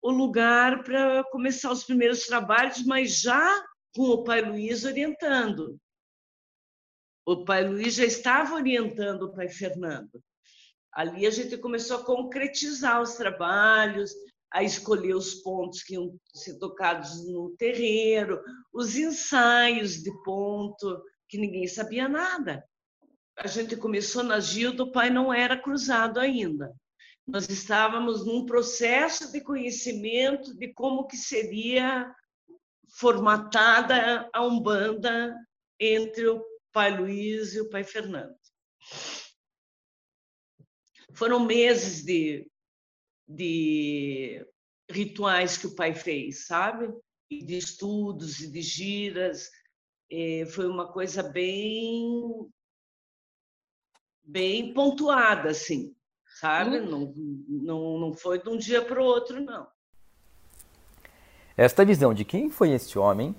o 0.00 0.10
lugar 0.10 0.82
para 0.82 1.24
começar 1.24 1.70
os 1.70 1.84
primeiros 1.84 2.24
trabalhos, 2.24 2.82
mas 2.86 3.20
já 3.20 3.62
com 3.94 4.02
o 4.02 4.24
pai 4.24 4.42
Luiz 4.42 4.84
orientando. 4.84 5.78
O 7.26 7.44
pai 7.44 7.66
Luiz 7.66 7.94
já 7.94 8.04
estava 8.04 8.54
orientando 8.54 9.22
o 9.22 9.32
pai 9.32 9.48
Fernando. 9.48 10.22
Ali 10.92 11.26
a 11.26 11.30
gente 11.30 11.56
começou 11.56 11.98
a 11.98 12.04
concretizar 12.04 13.00
os 13.00 13.14
trabalhos, 13.14 14.12
a 14.52 14.62
escolher 14.62 15.14
os 15.14 15.34
pontos 15.34 15.82
que 15.82 15.94
iam 15.94 16.16
ser 16.32 16.58
tocados 16.58 17.26
no 17.26 17.54
terreiro, 17.56 18.40
os 18.72 18.94
ensaios 18.96 20.02
de 20.02 20.12
ponto, 20.22 21.02
que 21.28 21.38
ninguém 21.38 21.66
sabia 21.66 22.08
nada. 22.08 22.64
A 23.36 23.48
gente 23.48 23.76
começou 23.76 24.22
na 24.22 24.38
Gilda, 24.38 24.84
o 24.84 24.92
pai 24.92 25.10
não 25.10 25.32
era 25.32 25.60
cruzado 25.60 26.20
ainda. 26.20 26.72
Nós 27.26 27.48
estávamos 27.48 28.24
num 28.24 28.44
processo 28.44 29.32
de 29.32 29.40
conhecimento 29.40 30.54
de 30.56 30.72
como 30.74 31.06
que 31.06 31.16
seria 31.16 32.14
formatada 32.94 34.28
a 34.32 34.42
Umbanda 34.42 35.34
entre 35.80 36.28
o 36.28 36.44
pai 36.72 36.96
Luiz 36.96 37.54
e 37.54 37.60
o 37.60 37.68
pai 37.68 37.84
Fernando. 37.84 38.36
Foram 41.12 41.44
meses 41.44 42.04
de, 42.04 42.50
de 43.28 44.46
rituais 44.90 45.56
que 45.56 45.66
o 45.66 45.74
pai 45.74 45.94
fez, 45.94 46.46
sabe? 46.46 46.92
E 47.30 47.44
de 47.44 47.56
estudos 47.56 48.40
e 48.40 48.50
de 48.50 48.62
giras. 48.62 49.50
E 50.10 50.46
foi 50.46 50.66
uma 50.66 50.92
coisa 50.92 51.22
bem 51.22 52.50
bem 54.26 54.72
pontuada, 54.72 55.50
assim, 55.50 55.94
sabe? 56.38 56.80
Hum. 56.80 56.86
Não, 56.86 57.12
não, 57.48 57.98
não 57.98 58.14
foi 58.14 58.42
de 58.42 58.48
um 58.48 58.56
dia 58.56 58.84
para 58.84 59.00
o 59.00 59.04
outro, 59.04 59.40
não. 59.40 59.73
Esta 61.56 61.84
visão 61.84 62.12
de 62.12 62.24
quem 62.24 62.50
foi 62.50 62.70
este 62.72 62.98
homem, 62.98 63.32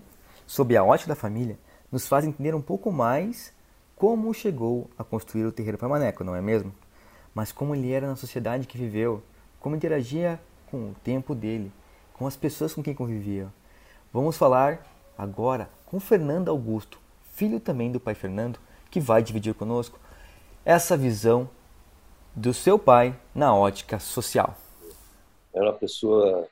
sob 0.48 0.76
a 0.78 0.84
ótica 0.84 1.10
da 1.10 1.16
família, 1.16 1.60
nos 1.92 2.08
faz 2.08 2.24
entender 2.24 2.56
um 2.56 2.62
pouco 2.62 2.90
mais 2.90 3.54
como 3.94 4.34
chegou 4.34 4.90
a 4.98 5.04
construir 5.04 5.46
o 5.46 5.52
terreiro 5.52 5.78
para 5.78 5.90
Maneco, 5.90 6.24
não 6.24 6.34
é 6.34 6.42
mesmo? 6.42 6.74
Mas 7.34 7.52
como 7.52 7.76
ele 7.76 7.92
era 7.92 8.08
na 8.08 8.16
sociedade 8.16 8.68
que 8.68 8.78
viveu, 8.78 9.22
como 9.60 9.76
interagia 9.76 10.40
com 10.72 10.92
o 10.92 10.96
tempo 11.04 11.36
dele, 11.36 11.74
com 12.14 12.26
as 12.26 12.38
pessoas 12.38 12.74
com 12.74 12.82
quem 12.82 12.94
convivia. 12.94 13.52
Vamos 14.14 14.38
falar 14.38 14.86
agora 15.18 15.70
com 15.86 16.00
Fernando 16.00 16.48
Augusto, 16.48 16.98
filho 17.34 17.60
também 17.60 17.92
do 17.92 18.00
pai 18.00 18.16
Fernando, 18.16 18.60
que 18.90 19.02
vai 19.02 19.22
dividir 19.22 19.54
conosco 19.54 20.00
essa 20.64 20.96
visão 20.96 21.50
do 22.34 22.54
seu 22.54 22.80
pai 22.80 23.14
na 23.34 23.54
ótica 23.54 24.00
social. 24.00 24.56
Era 25.54 25.66
uma 25.66 25.74
pessoa 25.74 26.48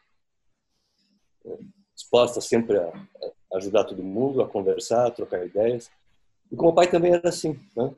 disposta 1.95 2.41
sempre 2.41 2.77
a 2.77 2.91
ajudar 3.55 3.83
todo 3.83 4.03
mundo, 4.03 4.41
a 4.41 4.47
conversar, 4.47 5.07
a 5.07 5.12
trocar 5.12 5.45
ideias. 5.45 5.89
E 6.51 6.55
como 6.55 6.71
o 6.71 6.75
pai 6.75 6.89
também 6.89 7.13
era 7.13 7.29
assim, 7.29 7.59
né? 7.75 7.93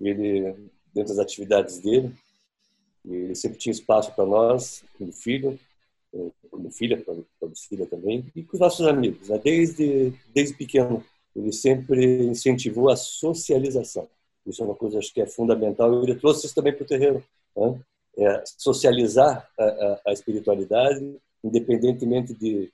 Ele, 0.00 0.70
dentro 0.92 1.14
das 1.14 1.18
atividades 1.18 1.78
dele, 1.78 2.14
ele 3.04 3.34
sempre 3.34 3.58
tinha 3.58 3.72
espaço 3.72 4.12
para 4.14 4.24
nós, 4.24 4.84
como 4.96 5.12
filho, 5.12 5.58
como 6.50 6.70
filha, 6.70 7.02
para 7.02 7.50
filha 7.56 7.86
também, 7.86 8.24
e 8.34 8.42
com 8.42 8.54
os 8.54 8.60
nossos 8.60 8.86
amigos. 8.86 9.28
Né? 9.28 9.38
Desde, 9.42 10.12
desde 10.34 10.56
pequeno, 10.56 11.04
ele 11.34 11.52
sempre 11.52 12.24
incentivou 12.24 12.90
a 12.90 12.96
socialização. 12.96 14.08
Isso 14.46 14.62
é 14.62 14.66
uma 14.66 14.74
coisa 14.74 14.98
acho 14.98 15.12
que 15.12 15.20
é 15.20 15.26
fundamental. 15.26 16.02
Ele 16.02 16.14
trouxe 16.14 16.46
isso 16.46 16.54
também 16.54 16.72
para 16.72 16.84
o 16.84 16.86
terreiro. 16.86 17.24
Né? 17.56 17.80
É 18.16 18.44
socializar 18.58 19.48
a, 19.58 19.64
a, 19.64 20.00
a, 20.06 20.12
espiritualidade, 20.12 21.16
independentemente 21.44 22.32
de, 22.32 22.72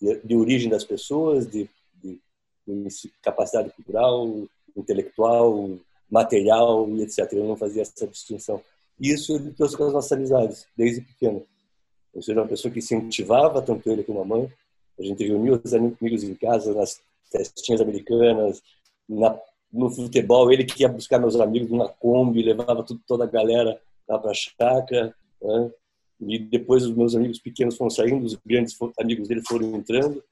de, 0.00 0.20
de, 0.22 0.36
origem 0.36 0.68
das 0.68 0.84
pessoas, 0.84 1.46
de, 1.46 1.70
de, 2.02 2.20
de 2.66 3.12
capacidade 3.22 3.70
cultural, 3.70 4.46
intelectual, 4.76 5.78
material 6.10 6.88
e 6.90 7.02
etc. 7.02 7.32
Ele 7.32 7.46
não 7.46 7.56
fazia 7.56 7.82
essa 7.82 8.06
distinção. 8.06 8.60
Isso 9.00 9.34
ele 9.34 9.52
trouxe 9.52 9.76
com 9.76 9.84
as 9.84 9.92
nossas 9.92 10.12
amizades, 10.12 10.66
desde 10.76 11.00
pequeno. 11.00 11.46
Ou 12.12 12.20
seja, 12.20 12.40
uma 12.40 12.48
pessoa 12.48 12.72
que 12.72 12.80
incentivava 12.80 13.62
tanto 13.62 13.88
ele 13.88 14.02
como 14.02 14.20
a 14.20 14.24
mãe. 14.24 14.52
A 14.98 15.02
gente 15.02 15.24
reunia 15.24 15.60
os 15.64 15.72
amigos 15.72 16.22
em 16.22 16.34
casa, 16.34 16.74
nas 16.74 17.00
festinhas 17.30 17.80
americanas, 17.80 18.62
na 19.08 19.38
no 19.72 19.88
futebol, 19.90 20.52
ele 20.52 20.64
que 20.64 20.82
ia 20.82 20.88
buscar 20.88 21.18
meus 21.18 21.34
amigos 21.40 21.70
numa 21.70 21.88
Kombi, 21.88 22.42
levava 22.42 22.82
tudo, 22.82 23.00
toda 23.06 23.24
a 23.24 23.26
galera 23.26 23.80
lá 24.06 24.18
para 24.18 24.30
a 24.30 24.34
chácara. 24.34 25.14
Né? 25.40 25.70
E 26.28 26.38
depois 26.38 26.84
os 26.84 26.94
meus 26.94 27.14
amigos 27.14 27.38
pequenos 27.40 27.76
foram 27.76 27.90
saindo, 27.90 28.24
os 28.24 28.36
grandes 28.46 28.76
amigos 28.98 29.28
dele 29.28 29.42
foram 29.46 29.74
entrando. 29.74 30.22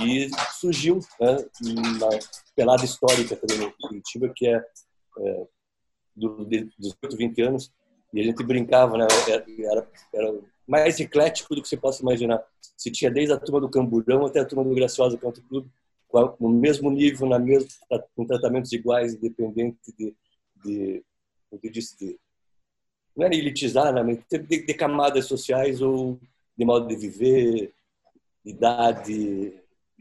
E 0.00 0.30
surgiu 0.58 1.00
né, 1.20 1.44
uma 1.62 2.08
pelada 2.56 2.84
histórica 2.84 3.36
também 3.36 3.68
em 3.68 3.72
Curitiba, 3.88 4.32
que 4.34 4.46
é, 4.46 4.56
é 5.18 5.46
do, 6.16 6.46
dos 6.78 6.96
8, 7.02 7.16
20 7.16 7.42
anos. 7.42 7.72
E 8.12 8.20
a 8.20 8.24
gente 8.24 8.42
brincava, 8.42 8.96
né? 8.96 9.06
Era, 9.28 9.88
era 10.12 10.40
mais 10.66 10.98
eclético 10.98 11.54
do 11.54 11.62
que 11.62 11.68
você 11.68 11.76
possa 11.76 12.02
imaginar. 12.02 12.42
Se 12.76 12.90
tinha 12.90 13.10
desde 13.10 13.34
a 13.34 13.38
turma 13.38 13.60
do 13.60 13.68
Camburão 13.68 14.24
até 14.24 14.40
a 14.40 14.44
turma 14.44 14.64
do 14.64 14.74
Graciosa 14.74 15.18
Country 15.18 15.42
Club, 15.42 15.66
no 16.40 16.48
mesmo 16.48 16.90
nível, 16.90 17.28
na 17.28 17.38
mesma, 17.38 17.68
com 18.16 18.26
tratamentos 18.26 18.72
iguais, 18.72 19.14
independente 19.14 19.78
de, 19.96 20.14
de, 20.64 21.04
de, 21.62 21.70
de 21.70 22.18
não 23.16 23.26
era 23.26 23.34
elitizar, 23.34 23.92
né, 23.92 24.02
mas 24.02 24.18
de, 24.28 24.66
de 24.66 24.74
camadas 24.74 25.26
sociais 25.26 25.82
ou 25.82 26.18
de 26.56 26.64
modo 26.64 26.86
de 26.86 26.96
viver, 26.96 27.72
idade, 28.44 29.52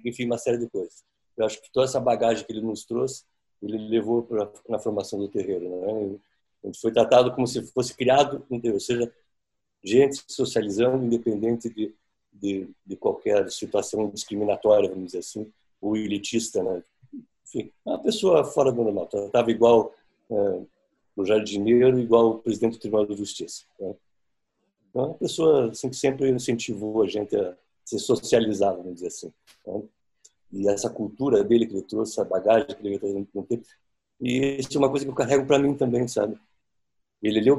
enfim, 0.05 0.25
uma 0.25 0.37
série 0.37 0.57
de 0.57 0.69
coisas. 0.69 1.03
Eu 1.37 1.45
acho 1.45 1.61
que 1.61 1.71
toda 1.71 1.85
essa 1.85 1.99
bagagem 1.99 2.45
que 2.45 2.51
ele 2.51 2.61
nos 2.61 2.85
trouxe, 2.85 3.23
ele 3.61 3.77
levou 3.77 4.23
para 4.23 4.51
na 4.67 4.79
formação 4.79 5.19
do 5.19 5.27
terreiro. 5.27 5.69
Né? 5.69 6.19
Gente 6.65 6.79
foi 6.79 6.91
tratado 6.91 7.33
como 7.33 7.47
se 7.47 7.61
fosse 7.71 7.95
criado 7.95 8.45
um 8.49 8.59
terreiro, 8.59 8.75
ou 8.75 8.81
seja, 8.81 9.13
gente 9.83 10.21
socializando, 10.27 11.05
independente 11.05 11.69
de, 11.69 11.95
de, 12.31 12.69
de 12.85 12.95
qualquer 12.97 13.49
situação 13.49 14.09
discriminatória, 14.09 14.89
vamos 14.89 15.05
dizer 15.07 15.19
assim, 15.19 15.51
o 15.81 15.95
elitista, 15.95 16.61
né? 16.61 16.83
Enfim, 17.45 17.71
uma 17.85 17.99
pessoa 17.99 18.43
fora 18.43 18.71
do 18.71 18.83
normal. 18.83 19.07
Tratava 19.07 19.49
igual 19.49 19.93
é, 20.29 20.61
o 21.15 21.25
jardineiro, 21.25 21.99
igual 21.99 22.29
o 22.29 22.39
presidente 22.39 22.73
do 22.73 22.79
Tribunal 22.79 23.05
de 23.05 23.15
Justiça. 23.15 23.63
Né? 23.79 23.93
Então, 24.89 25.05
uma 25.05 25.13
pessoa 25.13 25.69
assim, 25.69 25.89
que 25.89 25.95
sempre 25.95 26.29
incentivou 26.29 27.03
a 27.03 27.07
gente 27.07 27.35
a 27.35 27.55
ser 27.85 27.99
socializar, 27.99 28.75
vamos 28.75 28.95
dizer 28.95 29.07
assim. 29.07 29.31
Né? 29.67 29.83
E 30.51 30.67
essa 30.67 30.89
cultura 30.89 31.43
dele 31.43 31.67
que 31.67 31.73
ele 31.73 31.83
trouxe, 31.83 32.13
essa 32.13 32.25
bagagem 32.25 32.67
que 32.67 32.73
ele 32.81 32.97
veio 32.97 32.99
trazendo 32.99 33.47
tempo. 33.47 33.65
E 34.19 34.57
isso 34.59 34.75
é 34.75 34.77
uma 34.77 34.89
coisa 34.89 35.05
que 35.05 35.11
eu 35.11 35.15
carrego 35.15 35.45
para 35.45 35.59
mim 35.59 35.75
também, 35.75 36.07
sabe? 36.07 36.37
Ele 37.21 37.39
leu, 37.39 37.55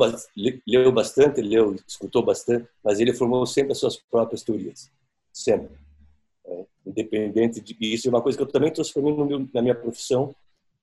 leu 0.67 0.93
bastante, 0.93 1.41
ele 1.41 1.51
leu, 1.51 1.77
escutou 1.87 2.25
bastante, 2.25 2.69
mas 2.83 2.99
ele 2.99 3.13
formou 3.13 3.47
sempre 3.47 3.73
as 3.73 3.79
suas 3.79 3.97
próprias 3.97 4.43
teorias. 4.43 4.91
Sempre 5.33 5.79
independente 6.85 7.61
de 7.61 7.77
isso 7.81 8.09
é 8.09 8.11
uma 8.11 8.23
coisa 8.23 8.37
que 8.37 8.43
eu 8.43 8.49
também 8.49 8.73
trouxe 8.73 8.93
para 8.93 9.03
mim 9.03 9.13
meu, 9.25 9.49
na 9.53 9.63
minha 9.63 9.75
profissão 9.75 10.35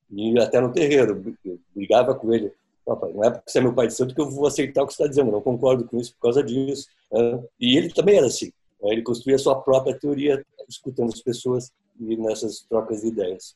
e 0.10 0.40
até 0.40 0.60
no 0.62 0.72
terreiro 0.72 1.22
eu 1.46 1.57
brigava 1.88 2.14
com 2.14 2.34
ele 2.34 2.54
Papai, 2.86 3.12
não 3.12 3.24
é 3.24 3.30
porque 3.30 3.52
você 3.52 3.60
é 3.60 3.62
meu 3.62 3.74
pai 3.74 3.88
de 3.88 3.94
santo 3.94 4.16
que 4.16 4.22
eu 4.22 4.30
vou 4.30 4.48
aceitar 4.48 4.84
o 4.84 4.88
que 4.88 4.94
você 4.94 5.04
está 5.04 5.10
dizendo 5.10 5.32
não 5.32 5.42
concordo 5.42 5.86
com 5.86 5.98
isso 6.00 6.14
por 6.14 6.22
causa 6.22 6.44
disso 6.44 6.88
né? 7.12 7.44
e 7.60 7.78
ele 7.78 7.94
também 7.94 8.18
era 8.18 8.28
assim 8.28 8.52
né? 8.82 8.92
ele 8.92 9.02
construía 9.02 9.36
a 9.36 9.40
sua 9.40 9.62
própria 9.62 9.98
teoria 9.98 10.46
escutando 10.70 11.14
as 11.14 11.22
pessoas 11.22 11.72
e 12.00 12.16
nessas 12.16 12.62
trocas 12.62 13.02
de 13.02 13.08
ideias 13.08 13.56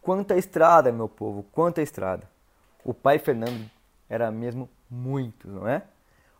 quanta 0.00 0.36
estrada 0.36 0.90
meu 0.90 1.08
povo 1.08 1.44
quanta 1.52 1.82
estrada 1.82 2.28
o 2.84 2.94
pai 2.94 3.18
Fernando 3.18 3.70
era 4.08 4.30
mesmo 4.30 4.68
muito 4.90 5.48
não 5.48 5.68
é 5.68 5.84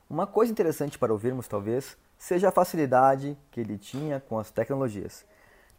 uma 0.08 0.26
coisa 0.26 0.50
interessante 0.50 0.98
para 0.98 1.12
ouvirmos 1.12 1.46
talvez 1.46 1.96
seja 2.20 2.50
a 2.50 2.52
facilidade 2.52 3.36
que 3.50 3.60
ele 3.60 3.78
tinha 3.78 4.20
com 4.20 4.38
as 4.38 4.50
tecnologias. 4.50 5.24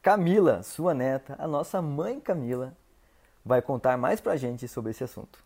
Camila, 0.02 0.64
sua 0.64 0.92
neta, 0.92 1.36
a 1.38 1.48
nossa 1.48 1.80
mãe 1.82 2.20
Camila, 2.20 2.76
vai 3.46 3.62
contar 3.62 3.98
mais 3.98 4.20
pra 4.20 4.36
gente 4.36 4.68
sobre 4.68 4.92
esse 4.92 5.04
assunto. 5.04 5.40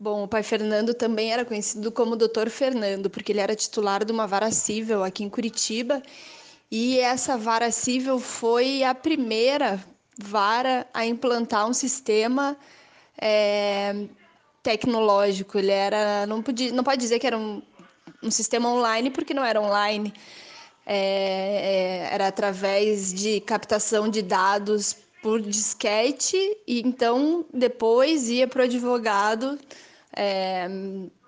Bom, 0.00 0.24
o 0.24 0.28
pai 0.28 0.42
Fernando 0.42 0.94
também 0.94 1.32
era 1.32 1.44
conhecido 1.44 1.90
como 1.90 2.16
Dr. 2.16 2.48
Fernando, 2.48 3.10
porque 3.10 3.32
ele 3.32 3.40
era 3.40 3.56
titular 3.56 4.04
de 4.04 4.12
uma 4.12 4.26
vara 4.26 4.50
cível 4.52 5.02
aqui 5.02 5.24
em 5.24 5.28
Curitiba, 5.28 6.02
e 6.70 7.00
essa 7.00 7.36
vara 7.36 7.70
cível 7.72 8.20
foi 8.20 8.84
a 8.84 8.94
primeira 8.94 9.82
vara 10.16 10.86
a 10.94 11.04
implantar 11.04 11.68
um 11.68 11.72
sistema 11.72 12.56
é, 13.20 14.06
tecnológico. 14.62 15.58
Ele 15.58 15.72
era, 15.72 16.26
não, 16.26 16.42
podia, 16.42 16.72
não 16.72 16.84
pode 16.84 17.00
dizer 17.00 17.18
que 17.18 17.26
era 17.26 17.38
um 17.38 17.62
um 18.22 18.30
sistema 18.30 18.68
online, 18.68 19.10
porque 19.10 19.34
não 19.34 19.44
era 19.44 19.60
online, 19.60 20.12
é, 20.86 22.08
é, 22.10 22.14
era 22.14 22.28
através 22.28 23.12
de 23.12 23.40
captação 23.40 24.08
de 24.08 24.22
dados 24.22 24.96
por 25.22 25.40
disquete, 25.40 26.36
e 26.66 26.80
então 26.80 27.44
depois 27.52 28.28
ia 28.28 28.46
para 28.46 28.62
o 28.62 28.64
advogado, 28.64 29.58
é, 30.14 30.68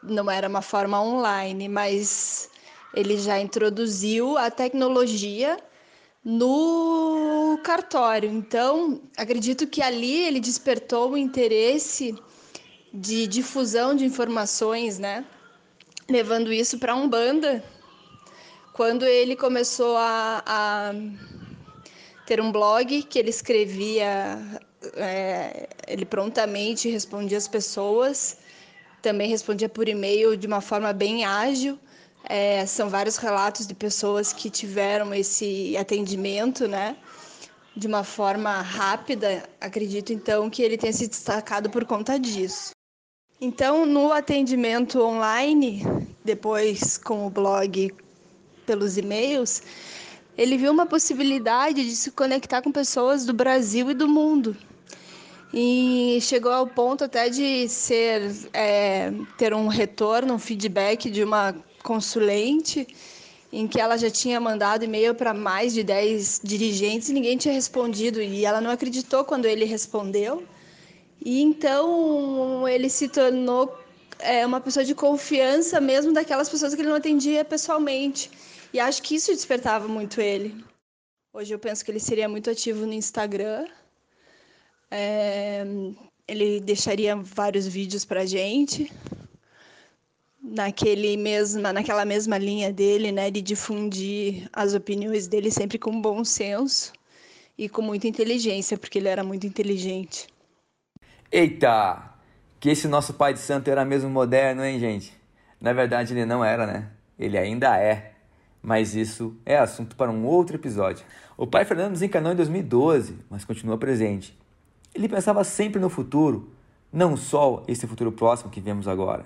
não 0.03 0.31
era 0.31 0.48
uma 0.48 0.62
forma 0.62 1.03
online, 1.03 1.68
mas 1.68 2.48
ele 2.94 3.18
já 3.18 3.38
introduziu 3.40 4.38
a 4.38 4.50
tecnologia 4.50 5.59
no 6.24 7.59
cartório. 7.64 8.31
Então, 8.31 9.00
acredito 9.16 9.66
que 9.66 9.83
ali 9.83 10.24
ele 10.24 10.40
despertou 10.40 11.12
o 11.12 11.16
interesse 11.16 12.14
de 12.92 13.26
difusão 13.26 13.94
de 13.94 14.05
informações, 14.05 14.98
né? 14.98 15.24
levando 16.11 16.53
isso 16.53 16.79
para 16.79 16.92
a 16.92 16.96
Umbanda, 16.96 17.62
quando 18.72 19.05
ele 19.05 19.37
começou 19.37 19.96
a, 19.96 20.42
a, 20.44 20.92
ter 22.31 22.40
um 22.40 22.53
blog 22.59 23.03
que 23.11 23.19
ele 23.21 23.31
escrevia, 23.31 24.11
é, 24.95 25.69
ele 25.93 26.07
prontamente 26.14 26.88
respondia 26.88 27.38
as 27.43 27.49
pessoas, 27.57 28.37
também 29.03 29.29
respondia 29.29 29.69
por 29.69 29.88
e-mail 29.88 30.37
de 30.37 30.47
uma 30.47 30.61
forma 30.71 30.93
bem 30.93 31.25
ágil, 31.25 31.75
É, 32.25 32.66
são 32.66 32.88
vários 32.88 33.16
relatos 33.16 33.66
de 33.66 33.75
pessoas 33.75 34.33
que 34.33 34.51
tiveram 34.51 35.14
esse 35.14 35.75
atendimento, 35.77 36.69
né? 36.69 36.97
De 37.75 37.87
uma 37.87 38.05
forma 38.05 38.61
rápida. 38.61 39.49
Acredito 39.61 40.12
então 40.12 40.51
que 40.51 40.62
ele 40.62 40.77
tenha 40.77 40.93
se 40.93 41.09
destacado 41.09 41.71
por 41.71 41.85
conta 41.85 42.19
disso. 42.19 42.73
Então, 43.40 43.87
no 43.87 44.12
atendimento 44.12 45.01
online, 45.01 45.83
depois 46.23 46.99
com 46.99 47.27
o 47.27 47.31
blog 47.31 47.90
pelos 48.66 48.99
e-mails, 48.99 49.62
ele 50.37 50.57
viu 50.57 50.73
uma 50.73 50.87
possibilidade 50.87 51.85
de 51.85 51.95
se 51.95 52.11
conectar 52.11 52.62
com 52.62 52.73
pessoas 52.73 53.25
do 53.25 53.33
Brasil 53.33 53.90
e 53.90 53.95
do 53.95 54.09
mundo. 54.09 54.57
E 55.53 56.19
chegou 56.23 56.53
ao 56.53 56.66
ponto 56.66 57.05
até 57.05 57.29
de 57.29 57.69
ser 57.69 58.33
é, 58.53 59.12
ter 59.37 59.53
um 59.53 59.66
retorno, 59.66 60.35
um 60.35 60.38
feedback 60.38 61.11
de 61.11 61.25
uma 61.25 61.55
consulente, 61.83 62.87
em 63.53 63.66
que 63.66 63.81
ela 63.81 63.97
já 63.97 64.09
tinha 64.09 64.40
mandado 64.40 64.85
e-mail 64.85 65.12
para 65.12 65.35
mais 65.35 65.75
de 65.75 65.83
10 65.83 66.43
dirigentes 66.45 67.09
e 67.09 67.12
ninguém 67.12 67.37
tinha 67.37 67.53
respondido. 67.53 68.23
E 68.23 68.45
ela 68.45 68.61
não 68.61 68.71
acreditou 68.71 69.25
quando 69.25 69.47
ele 69.47 69.64
respondeu. 69.64 70.45
E 71.25 71.43
então 71.43 72.66
ele 72.69 72.88
se 72.88 73.09
tornou 73.09 73.77
é, 74.21 74.47
uma 74.47 74.61
pessoa 74.61 74.85
de 74.85 74.95
confiança 74.95 75.81
mesmo 75.81 76.12
daquelas 76.12 76.49
pessoas 76.49 76.75
que 76.75 76.81
ele 76.81 76.88
não 76.88 76.97
atendia 76.97 77.45
pessoalmente. 77.45 78.31
E 78.72 78.78
acho 78.78 79.02
que 79.02 79.16
isso 79.16 79.33
despertava 79.33 79.88
muito 79.88 80.20
ele. 80.20 80.64
Hoje 81.33 81.52
eu 81.52 81.59
penso 81.59 81.85
que 81.85 81.90
ele 81.90 82.00
seria 82.00 82.28
muito 82.28 82.50
ativo 82.50 82.87
no 82.87 82.92
Instagram. 82.92 83.66
É, 84.90 85.64
ele 86.26 86.61
deixaria 86.61 87.16
vários 87.16 87.66
vídeos 87.66 88.04
para 88.04 88.26
gente 88.26 88.92
naquele 90.42 91.16
mesma, 91.16 91.72
naquela 91.72 92.04
mesma 92.04 92.38
linha 92.38 92.72
dele, 92.72 93.12
né, 93.12 93.30
de 93.30 93.40
difundir 93.40 94.48
as 94.52 94.74
opiniões 94.74 95.26
dele 95.28 95.50
sempre 95.50 95.78
com 95.78 96.00
bom 96.00 96.24
senso 96.24 96.92
e 97.56 97.68
com 97.68 97.83
muita 97.83 98.09
inteligência, 98.09 98.78
porque 98.78 98.98
ele 98.98 99.09
era 99.09 99.22
muito 99.22 99.46
inteligente. 99.46 100.26
Eita! 101.30 102.14
Que 102.59 102.70
esse 102.70 102.88
nosso 102.88 103.14
pai 103.14 103.33
de 103.33 103.40
santo 103.40 103.70
era 103.70 103.85
mesmo 103.85 104.11
moderno, 104.11 104.64
hein, 104.64 104.78
gente? 104.78 105.12
Na 105.61 105.72
verdade, 105.72 106.12
ele 106.12 106.24
não 106.24 106.44
era, 106.44 106.66
né? 106.66 106.90
Ele 107.18 107.38
ainda 107.38 107.78
é. 107.78 108.10
Mas 108.62 108.94
isso 108.94 109.35
é 109.44 109.57
assunto 109.57 109.96
para 109.96 110.11
um 110.11 110.25
outro 110.25 110.57
episódio. 110.57 111.05
O 111.37 111.46
pai 111.46 111.64
Fernando 111.64 111.92
desencanou 111.92 112.33
em 112.33 112.37
2012, 112.37 113.16
mas 113.31 113.44
continua 113.44 113.79
presente. 113.79 114.38
Ele 114.94 115.09
pensava 115.09 115.42
sempre 115.44 115.81
no 115.81 115.88
futuro, 115.88 116.51
não 116.92 117.16
só 117.16 117.62
esse 117.66 117.87
futuro 117.87 118.12
próximo 118.12 118.51
que 118.51 118.61
vemos 118.61 118.87
agora, 118.87 119.25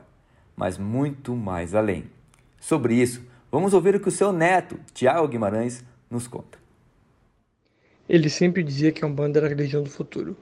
mas 0.55 0.79
muito 0.79 1.35
mais 1.35 1.75
além. 1.75 2.05
Sobre 2.61 2.94
isso, 2.94 3.23
vamos 3.51 3.75
ouvir 3.75 3.97
o 3.97 4.01
que 4.01 4.09
o 4.09 4.12
seu 4.12 4.33
neto, 4.33 4.79
Tiago 4.92 5.27
Guimarães, 5.27 5.85
nos 6.11 6.29
conta. 6.29 6.59
Ele 8.09 8.29
sempre 8.29 8.62
dizia 8.62 8.92
que 8.92 9.05
a 9.05 9.09
Umbanda 9.09 9.38
era 9.38 9.47
a 9.47 9.49
religião 9.49 9.83
do 9.83 9.90
futuro. 9.90 10.37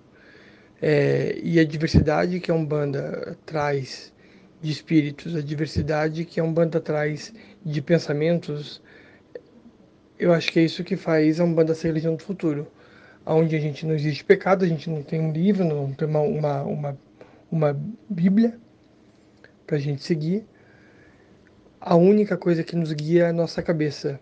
É, 0.80 1.38
e 1.42 1.60
a 1.60 1.64
diversidade 1.64 2.40
que 2.40 2.50
a 2.50 2.54
Umbanda 2.54 3.38
traz 3.46 4.12
de 4.62 4.70
espíritos, 4.70 5.34
a 5.34 5.42
diversidade 5.42 6.24
que 6.24 6.38
a 6.38 6.44
Umbanda 6.44 6.80
traz 6.80 7.34
de 7.64 7.82
pensamentos, 7.82 8.80
eu 10.18 10.32
acho 10.32 10.52
que 10.52 10.60
é 10.60 10.62
isso 10.62 10.84
que 10.84 10.96
faz 10.96 11.40
a 11.40 11.44
Umbanda 11.44 11.74
ser 11.74 11.88
a 11.88 11.90
religião 11.90 12.14
do 12.14 12.22
futuro. 12.22 12.68
Onde 13.26 13.56
a 13.56 13.60
gente 13.60 13.84
não 13.84 13.94
existe 13.94 14.24
pecado, 14.24 14.64
a 14.64 14.68
gente 14.68 14.88
não 14.88 15.02
tem 15.02 15.20
um 15.20 15.32
livro, 15.32 15.64
não 15.64 15.92
tem 15.92 16.06
uma, 16.06 16.20
uma, 16.20 16.62
uma, 16.62 16.98
uma 17.50 17.80
Bíblia 18.08 18.56
para 19.66 19.76
a 19.76 19.80
gente 19.80 20.02
seguir. 20.02 20.44
A 21.80 21.96
única 21.96 22.36
coisa 22.36 22.62
que 22.62 22.76
nos 22.76 22.92
guia 22.92 23.24
é 23.24 23.28
a 23.28 23.32
nossa 23.32 23.62
cabeça. 23.62 24.20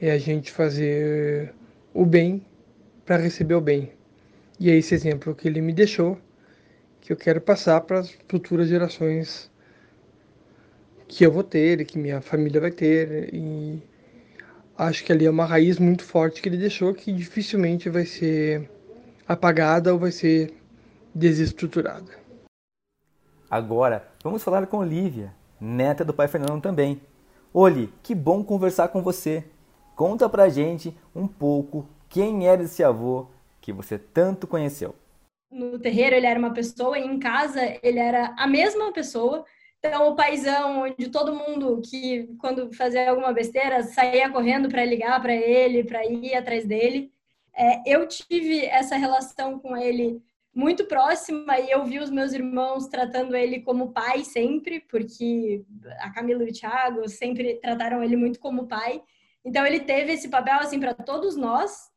É 0.00 0.10
a 0.10 0.18
gente 0.18 0.50
fazer 0.50 1.54
o 1.94 2.04
bem 2.04 2.44
para 3.06 3.16
receber 3.16 3.54
o 3.54 3.60
bem. 3.60 3.92
E 4.60 4.70
é 4.70 4.76
esse 4.76 4.94
exemplo 4.94 5.34
que 5.34 5.48
ele 5.48 5.60
me 5.60 5.72
deixou 5.72 6.18
que 7.00 7.12
eu 7.12 7.16
quero 7.16 7.40
passar 7.40 7.80
para 7.80 7.98
as 7.98 8.16
futuras 8.28 8.68
gerações 8.68 9.50
que 11.14 11.26
eu 11.26 11.30
vou 11.30 11.44
ter 11.44 11.80
e 11.80 11.84
que 11.84 11.98
minha 11.98 12.22
família 12.22 12.60
vai 12.60 12.70
ter. 12.70 13.32
E 13.34 13.82
acho 14.76 15.04
que 15.04 15.12
ali 15.12 15.26
é 15.26 15.30
uma 15.30 15.44
raiz 15.44 15.78
muito 15.78 16.02
forte 16.02 16.40
que 16.40 16.48
ele 16.48 16.56
deixou 16.56 16.94
que 16.94 17.12
dificilmente 17.12 17.90
vai 17.90 18.06
ser 18.06 18.70
apagada 19.28 19.92
ou 19.92 19.98
vai 19.98 20.10
ser 20.10 20.54
desestruturada. 21.14 22.10
Agora, 23.50 24.08
vamos 24.24 24.42
falar 24.42 24.66
com 24.66 24.78
Olivia, 24.78 25.34
neta 25.60 26.02
do 26.02 26.14
pai 26.14 26.26
Fernando 26.26 26.62
também. 26.62 27.00
Oli, 27.52 27.92
que 28.02 28.14
bom 28.14 28.42
conversar 28.42 28.88
com 28.88 29.02
você. 29.02 29.44
Conta 29.94 30.26
pra 30.26 30.48
gente 30.48 30.96
um 31.14 31.28
pouco 31.28 31.86
quem 32.08 32.48
era 32.48 32.62
esse 32.62 32.82
avô 32.82 33.26
que 33.60 33.70
você 33.70 33.98
tanto 33.98 34.46
conheceu. 34.46 34.94
No 35.50 35.78
terreiro 35.78 36.16
ele 36.16 36.24
era 36.24 36.38
uma 36.38 36.54
pessoa 36.54 36.98
e 36.98 37.04
em 37.06 37.18
casa 37.18 37.60
ele 37.82 37.98
era 37.98 38.34
a 38.38 38.46
mesma 38.46 38.90
pessoa, 38.90 39.44
então, 39.84 40.10
o 40.10 40.14
paizão, 40.14 40.82
onde 40.82 41.08
todo 41.08 41.34
mundo 41.34 41.82
que, 41.82 42.28
quando 42.38 42.72
fazia 42.72 43.10
alguma 43.10 43.32
besteira, 43.32 43.82
saía 43.82 44.30
correndo 44.30 44.68
para 44.68 44.84
ligar 44.84 45.20
para 45.20 45.34
ele, 45.34 45.82
para 45.82 46.06
ir 46.06 46.36
atrás 46.36 46.64
dele. 46.64 47.12
É, 47.52 47.82
eu 47.84 48.06
tive 48.06 48.64
essa 48.66 48.94
relação 48.94 49.58
com 49.58 49.76
ele 49.76 50.22
muito 50.54 50.84
próxima 50.84 51.58
e 51.58 51.72
eu 51.72 51.84
vi 51.84 51.98
os 51.98 52.10
meus 52.10 52.32
irmãos 52.32 52.86
tratando 52.86 53.34
ele 53.34 53.60
como 53.60 53.92
pai 53.92 54.22
sempre, 54.24 54.78
porque 54.88 55.64
a 55.98 56.10
Camila 56.10 56.44
e 56.44 56.50
o 56.50 56.52
Thiago 56.52 57.08
sempre 57.08 57.56
trataram 57.56 58.04
ele 58.04 58.14
muito 58.14 58.38
como 58.38 58.68
pai. 58.68 59.02
Então 59.44 59.66
ele 59.66 59.80
teve 59.80 60.12
esse 60.12 60.28
papel 60.28 60.58
assim 60.58 60.78
para 60.78 60.94
todos 60.94 61.36
nós. 61.36 61.90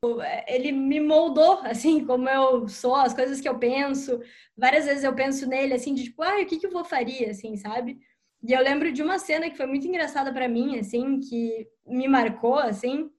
Ele 0.47 0.71
me 0.71 0.99
moldou 0.99 1.59
assim 1.63 2.03
como 2.05 2.27
eu 2.27 2.67
sou, 2.67 2.95
as 2.95 3.13
coisas 3.13 3.39
que 3.39 3.47
eu 3.47 3.57
penso. 3.59 4.19
Várias 4.57 4.85
vezes 4.85 5.03
eu 5.03 5.13
penso 5.13 5.47
nele 5.47 5.73
assim 5.73 5.93
de 5.93 6.05
tipo, 6.05 6.23
ah, 6.23 6.41
o 6.41 6.45
que 6.45 6.57
que 6.57 6.65
eu 6.65 6.71
vou 6.71 6.83
faria 6.83 7.29
assim, 7.29 7.55
sabe? 7.55 7.99
E 8.47 8.53
eu 8.53 8.61
lembro 8.61 8.91
de 8.91 9.01
uma 9.01 9.17
cena 9.17 9.49
que 9.49 9.57
foi 9.57 9.65
muito 9.65 9.87
engraçada 9.87 10.31
para 10.31 10.47
mim, 10.47 10.77
assim, 10.77 11.19
que 11.19 11.67
me 11.85 12.07
marcou, 12.07 12.59
assim. 12.59 13.09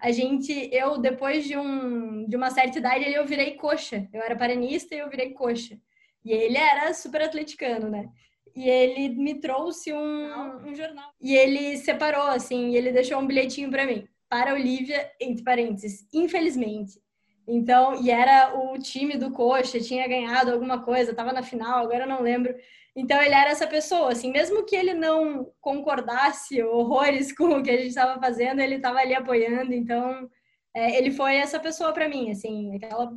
A 0.00 0.10
gente, 0.10 0.52
eu 0.72 0.98
depois 0.98 1.44
de 1.44 1.56
um 1.56 2.26
de 2.28 2.36
uma 2.36 2.50
certa 2.50 2.78
idade, 2.78 3.12
eu 3.12 3.24
virei 3.24 3.52
coxa. 3.56 4.08
Eu 4.12 4.22
era 4.22 4.34
paranista 4.36 4.94
e 4.94 4.98
eu 4.98 5.08
virei 5.08 5.32
coxa. 5.34 5.78
E 6.24 6.32
ele 6.32 6.56
era 6.56 6.92
super 6.94 7.22
atleticano, 7.22 7.88
né? 7.88 8.08
E 8.54 8.68
ele 8.68 9.10
me 9.10 9.34
trouxe 9.40 9.92
um, 9.92 10.68
um 10.68 10.74
jornal. 10.74 11.10
E 11.20 11.34
ele 11.34 11.76
separou, 11.78 12.28
assim, 12.28 12.70
e 12.70 12.76
ele 12.76 12.92
deixou 12.92 13.18
um 13.18 13.26
bilhetinho 13.26 13.70
para 13.70 13.86
mim. 13.86 14.06
Para 14.28 14.54
Olivia, 14.54 15.10
entre 15.20 15.42
parênteses, 15.42 16.06
infelizmente. 16.12 17.00
Então, 17.46 18.00
e 18.00 18.10
era 18.10 18.54
o 18.56 18.78
time 18.78 19.16
do 19.16 19.32
Coxa, 19.32 19.80
tinha 19.80 20.06
ganhado 20.06 20.52
alguma 20.52 20.82
coisa, 20.82 21.10
estava 21.10 21.32
na 21.32 21.42
final, 21.42 21.84
agora 21.84 22.04
eu 22.04 22.08
não 22.08 22.22
lembro. 22.22 22.54
Então, 22.94 23.20
ele 23.20 23.34
era 23.34 23.50
essa 23.50 23.66
pessoa, 23.66 24.12
assim, 24.12 24.30
mesmo 24.30 24.64
que 24.64 24.76
ele 24.76 24.94
não 24.94 25.50
concordasse 25.60 26.62
horrores 26.62 27.32
com 27.36 27.48
o 27.58 27.62
que 27.62 27.70
a 27.70 27.76
gente 27.76 27.88
estava 27.88 28.20
fazendo, 28.20 28.60
ele 28.60 28.76
estava 28.76 28.98
ali 28.98 29.14
apoiando. 29.14 29.72
Então, 29.72 30.28
é, 30.74 30.98
ele 30.98 31.10
foi 31.10 31.36
essa 31.36 31.58
pessoa 31.58 31.92
para 31.92 32.08
mim, 32.08 32.30
assim, 32.30 32.76
aquela 32.76 33.12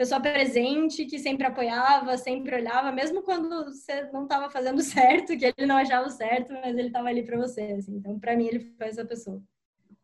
pessoa 0.00 0.18
presente, 0.18 1.04
que 1.04 1.18
sempre 1.18 1.46
apoiava, 1.46 2.16
sempre 2.16 2.54
olhava, 2.54 2.90
mesmo 2.90 3.20
quando 3.22 3.66
você 3.66 4.08
não 4.10 4.22
estava 4.22 4.48
fazendo 4.48 4.80
certo, 4.80 5.36
que 5.36 5.44
ele 5.44 5.66
não 5.66 5.76
achava 5.76 6.08
certo, 6.08 6.54
mas 6.54 6.74
ele 6.74 6.86
estava 6.86 7.08
ali 7.08 7.22
para 7.22 7.36
você. 7.36 7.60
Assim. 7.78 7.96
Então, 7.96 8.18
para 8.18 8.34
mim, 8.34 8.46
ele 8.46 8.60
foi 8.78 8.86
essa 8.86 9.04
pessoa. 9.04 9.42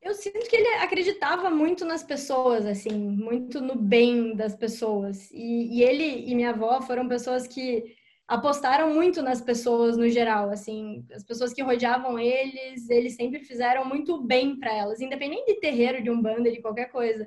Eu 0.02 0.12
sinto 0.12 0.46
que 0.50 0.54
ele 0.54 0.68
acreditava 0.82 1.48
muito 1.48 1.86
nas 1.86 2.02
pessoas, 2.02 2.66
assim, 2.66 2.92
muito 2.92 3.58
no 3.62 3.74
bem 3.74 4.36
das 4.36 4.54
pessoas. 4.54 5.30
E, 5.32 5.78
e 5.78 5.82
ele 5.82 6.30
e 6.30 6.34
minha 6.34 6.50
avó 6.50 6.82
foram 6.82 7.08
pessoas 7.08 7.46
que 7.46 7.82
apostaram 8.28 8.92
muito 8.92 9.22
nas 9.22 9.40
pessoas 9.40 9.96
no 9.96 10.10
geral, 10.10 10.50
assim, 10.50 11.06
as 11.14 11.24
pessoas 11.24 11.54
que 11.54 11.62
rodeavam 11.62 12.18
eles, 12.18 12.90
eles 12.90 13.14
sempre 13.14 13.40
fizeram 13.40 13.86
muito 13.86 14.22
bem 14.22 14.58
para 14.58 14.74
elas, 14.76 15.00
independente 15.00 15.54
de 15.54 15.60
terreiro, 15.60 16.02
de 16.02 16.10
um 16.10 16.20
bando, 16.20 16.52
de 16.52 16.60
qualquer 16.60 16.90
coisa. 16.90 17.26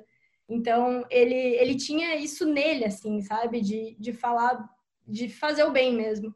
Então, 0.50 1.06
ele, 1.08 1.34
ele 1.34 1.76
tinha 1.76 2.16
isso 2.16 2.44
nele, 2.44 2.84
assim, 2.84 3.22
sabe? 3.22 3.60
De, 3.60 3.96
de 4.00 4.12
falar, 4.12 4.68
de 5.06 5.28
fazer 5.28 5.62
o 5.62 5.70
bem 5.70 5.94
mesmo. 5.94 6.34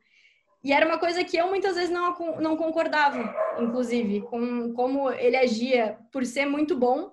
E 0.62 0.72
era 0.72 0.86
uma 0.86 0.98
coisa 0.98 1.24
que 1.24 1.36
eu 1.36 1.48
muitas 1.48 1.74
vezes 1.74 1.90
não, 1.90 2.16
não 2.40 2.56
concordava, 2.56 3.34
inclusive, 3.60 4.22
com 4.22 4.72
como 4.72 5.10
ele 5.10 5.36
agia 5.36 5.98
por 6.12 6.24
ser 6.24 6.46
muito 6.46 6.76
bom. 6.76 7.12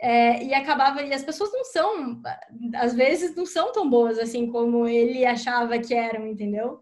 É, 0.00 0.44
e 0.44 0.54
acabava, 0.54 1.02
e 1.02 1.12
as 1.12 1.24
pessoas 1.24 1.50
não 1.52 1.64
são, 1.64 2.22
às 2.76 2.94
vezes 2.94 3.34
não 3.34 3.44
são 3.44 3.72
tão 3.72 3.90
boas 3.90 4.16
assim 4.16 4.46
como 4.46 4.86
ele 4.86 5.26
achava 5.26 5.76
que 5.76 5.92
eram, 5.92 6.24
entendeu? 6.24 6.80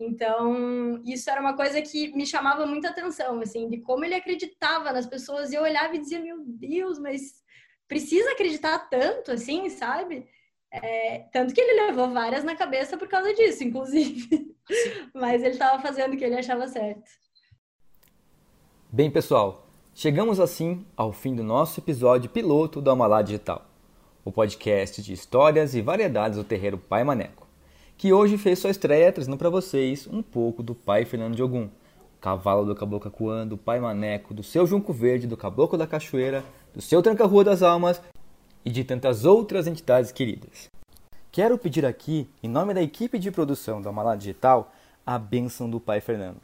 Então, 0.00 1.00
isso 1.04 1.30
era 1.30 1.40
uma 1.40 1.54
coisa 1.54 1.80
que 1.80 2.08
me 2.14 2.26
chamava 2.26 2.66
muita 2.66 2.88
atenção, 2.88 3.38
assim, 3.40 3.68
de 3.68 3.78
como 3.78 4.04
ele 4.04 4.14
acreditava 4.14 4.92
nas 4.92 5.06
pessoas. 5.06 5.52
E 5.52 5.54
eu 5.54 5.62
olhava 5.62 5.94
e 5.94 5.98
dizia, 5.98 6.18
meu 6.20 6.42
Deus, 6.44 6.98
mas 6.98 7.45
precisa 7.88 8.32
acreditar 8.32 8.78
tanto 8.90 9.32
assim, 9.32 9.68
sabe? 9.70 10.26
É, 10.70 11.20
tanto 11.32 11.54
que 11.54 11.60
ele 11.60 11.86
levou 11.86 12.10
várias 12.10 12.44
na 12.44 12.56
cabeça 12.56 12.96
por 12.96 13.08
causa 13.08 13.32
disso, 13.34 13.64
inclusive. 13.64 14.54
Mas 15.14 15.42
ele 15.42 15.52
estava 15.52 15.80
fazendo 15.80 16.14
o 16.14 16.16
que 16.16 16.24
ele 16.24 16.36
achava 16.36 16.66
certo. 16.66 17.08
Bem, 18.90 19.10
pessoal, 19.10 19.66
chegamos 19.94 20.40
assim 20.40 20.84
ao 20.96 21.12
fim 21.12 21.34
do 21.34 21.42
nosso 21.42 21.80
episódio 21.80 22.30
piloto 22.30 22.80
do 22.80 22.90
Amalá 22.90 23.22
Digital, 23.22 23.66
o 24.24 24.32
podcast 24.32 25.02
de 25.02 25.12
histórias 25.12 25.74
e 25.74 25.82
variedades 25.82 26.38
do 26.38 26.44
terreiro 26.44 26.78
Pai 26.78 27.04
Maneco, 27.04 27.46
que 27.96 28.12
hoje 28.12 28.36
fez 28.38 28.58
sua 28.58 28.70
estreia 28.70 29.12
trazendo 29.12 29.36
para 29.36 29.50
vocês 29.50 30.06
um 30.06 30.22
pouco 30.22 30.62
do 30.62 30.74
Pai 30.74 31.04
Fernando 31.04 31.34
de 31.34 31.42
Ogum, 31.42 31.68
cavalo 32.20 32.64
do 32.64 32.74
Caboclo 32.74 33.08
Acuã, 33.08 33.46
do 33.46 33.56
Pai 33.56 33.78
Maneco, 33.80 34.34
do 34.34 34.42
seu 34.42 34.66
Junco 34.66 34.92
Verde, 34.92 35.26
do 35.26 35.36
Caboclo 35.36 35.78
da 35.78 35.86
Cachoeira, 35.86 36.44
do 36.76 36.82
seu 36.82 37.02
Tranca-Rua 37.02 37.42
das 37.42 37.62
Almas 37.62 38.02
e 38.62 38.70
de 38.70 38.84
tantas 38.84 39.24
outras 39.24 39.66
entidades 39.66 40.12
queridas. 40.12 40.68
Quero 41.32 41.56
pedir 41.56 41.86
aqui, 41.86 42.28
em 42.42 42.48
nome 42.48 42.74
da 42.74 42.82
equipe 42.82 43.18
de 43.18 43.30
produção 43.30 43.80
da 43.80 43.88
Amalá 43.88 44.14
Digital, 44.14 44.70
a 45.04 45.18
bênção 45.18 45.70
do 45.70 45.80
Pai 45.80 46.02
Fernando. 46.02 46.36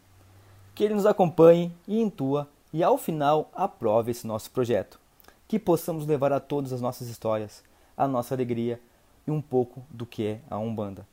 Que 0.74 0.84
ele 0.84 0.94
nos 0.94 1.04
acompanhe 1.04 1.70
e 1.86 2.00
intua 2.00 2.48
e 2.72 2.82
ao 2.82 2.96
final 2.96 3.50
aprove 3.54 4.10
esse 4.10 4.26
nosso 4.26 4.50
projeto. 4.50 4.98
Que 5.46 5.58
possamos 5.58 6.06
levar 6.06 6.32
a 6.32 6.40
todos 6.40 6.72
as 6.72 6.80
nossas 6.80 7.08
histórias, 7.08 7.62
a 7.94 8.08
nossa 8.08 8.34
alegria 8.34 8.80
e 9.26 9.30
um 9.30 9.42
pouco 9.42 9.82
do 9.90 10.06
que 10.06 10.26
é 10.26 10.40
a 10.48 10.56
Umbanda. 10.56 11.06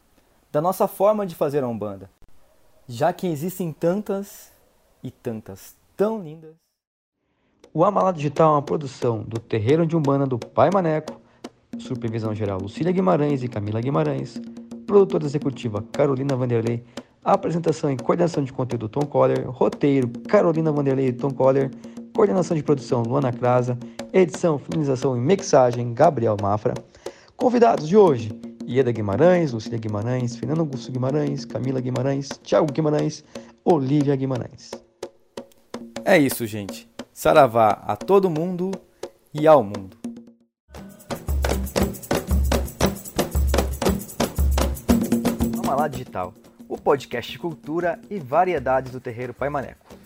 Da 0.49 0.62
nossa 0.62 0.88
forma 0.88 1.27
de 1.27 1.36
fazer 1.36 1.62
a 1.62 1.67
Umbanda. 1.67 2.10
Já 2.88 3.12
que 3.12 3.27
existem 3.27 3.73
tantas 3.73 4.49
e 5.03 5.12
tantas 5.12 5.75
tão 5.97 6.23
lindas. 6.23 6.68
O 7.71 7.86
Amalá 7.86 8.12
Digital 8.12 8.49
é 8.49 8.55
uma 8.55 8.62
produção 8.63 9.21
do 9.21 9.39
Terreiro 9.39 9.86
de 9.86 9.95
Umbanda 9.95 10.25
do 10.25 10.39
Pai 10.39 10.71
Maneco, 10.73 11.21
supervisão 11.77 12.34
geral 12.34 12.60
Lucília 12.60 12.91
Guimarães 12.91 13.43
e 13.43 13.47
Camila 13.47 13.79
Guimarães, 13.79 14.41
produtora 14.88 15.23
executiva 15.23 15.84
Carolina 15.91 16.36
Vanderlei, 16.36 16.84
apresentação 17.23 17.91
e 17.91 17.95
coordenação 17.95 18.43
de 18.43 18.51
conteúdo 18.51 18.89
Tom 18.89 19.05
Coller, 19.05 19.47
roteiro 19.47 20.10
Carolina 20.27 20.71
Vanderlei 20.71 21.10
e 21.10 21.13
Tom 21.13 21.29
Coller, 21.29 21.69
coordenação 22.15 22.58
de 22.58 22.63
produção 22.63 23.03
Luana 23.03 23.32
Crasa, 23.32 23.77
edição, 24.12 24.58
finalização 24.58 25.15
e 25.15 25.19
mixagem 25.19 25.93
Gabriel 25.93 26.38
Mafra. 26.41 26.73
Convidados 27.38 27.88
de 27.88 27.95
hoje: 27.95 28.32
Ieda 28.67 28.91
Guimarães, 28.91 29.53
Lucília 29.53 29.77
Guimarães, 29.77 30.36
Fernando 30.36 30.62
Augusto 30.62 30.91
Guimarães, 30.91 31.45
Camila 31.45 31.79
Guimarães, 31.79 32.29
Thiago 32.43 32.73
Guimarães, 32.73 33.23
Olivia 33.63 34.15
Guimarães. 34.15 34.71
É 36.03 36.17
isso, 36.17 36.47
gente. 36.47 36.88
Saravá 37.21 37.71
a 37.86 37.97
todo 37.97 38.29
mundo 38.29 38.71
e 39.34 39.45
ao 39.45 39.62
mundo. 39.62 39.97
Vamos 45.53 45.67
lá, 45.67 45.89
Digital, 45.89 46.34
o 46.69 46.77
podcast 46.77 47.29
de 47.29 47.38
cultura 47.38 47.99
e 48.10 48.21
variedades 48.21 48.93
do 48.93 49.01
terreiro 49.01 49.34
Pai 49.34 49.49
Maneco. 49.49 49.98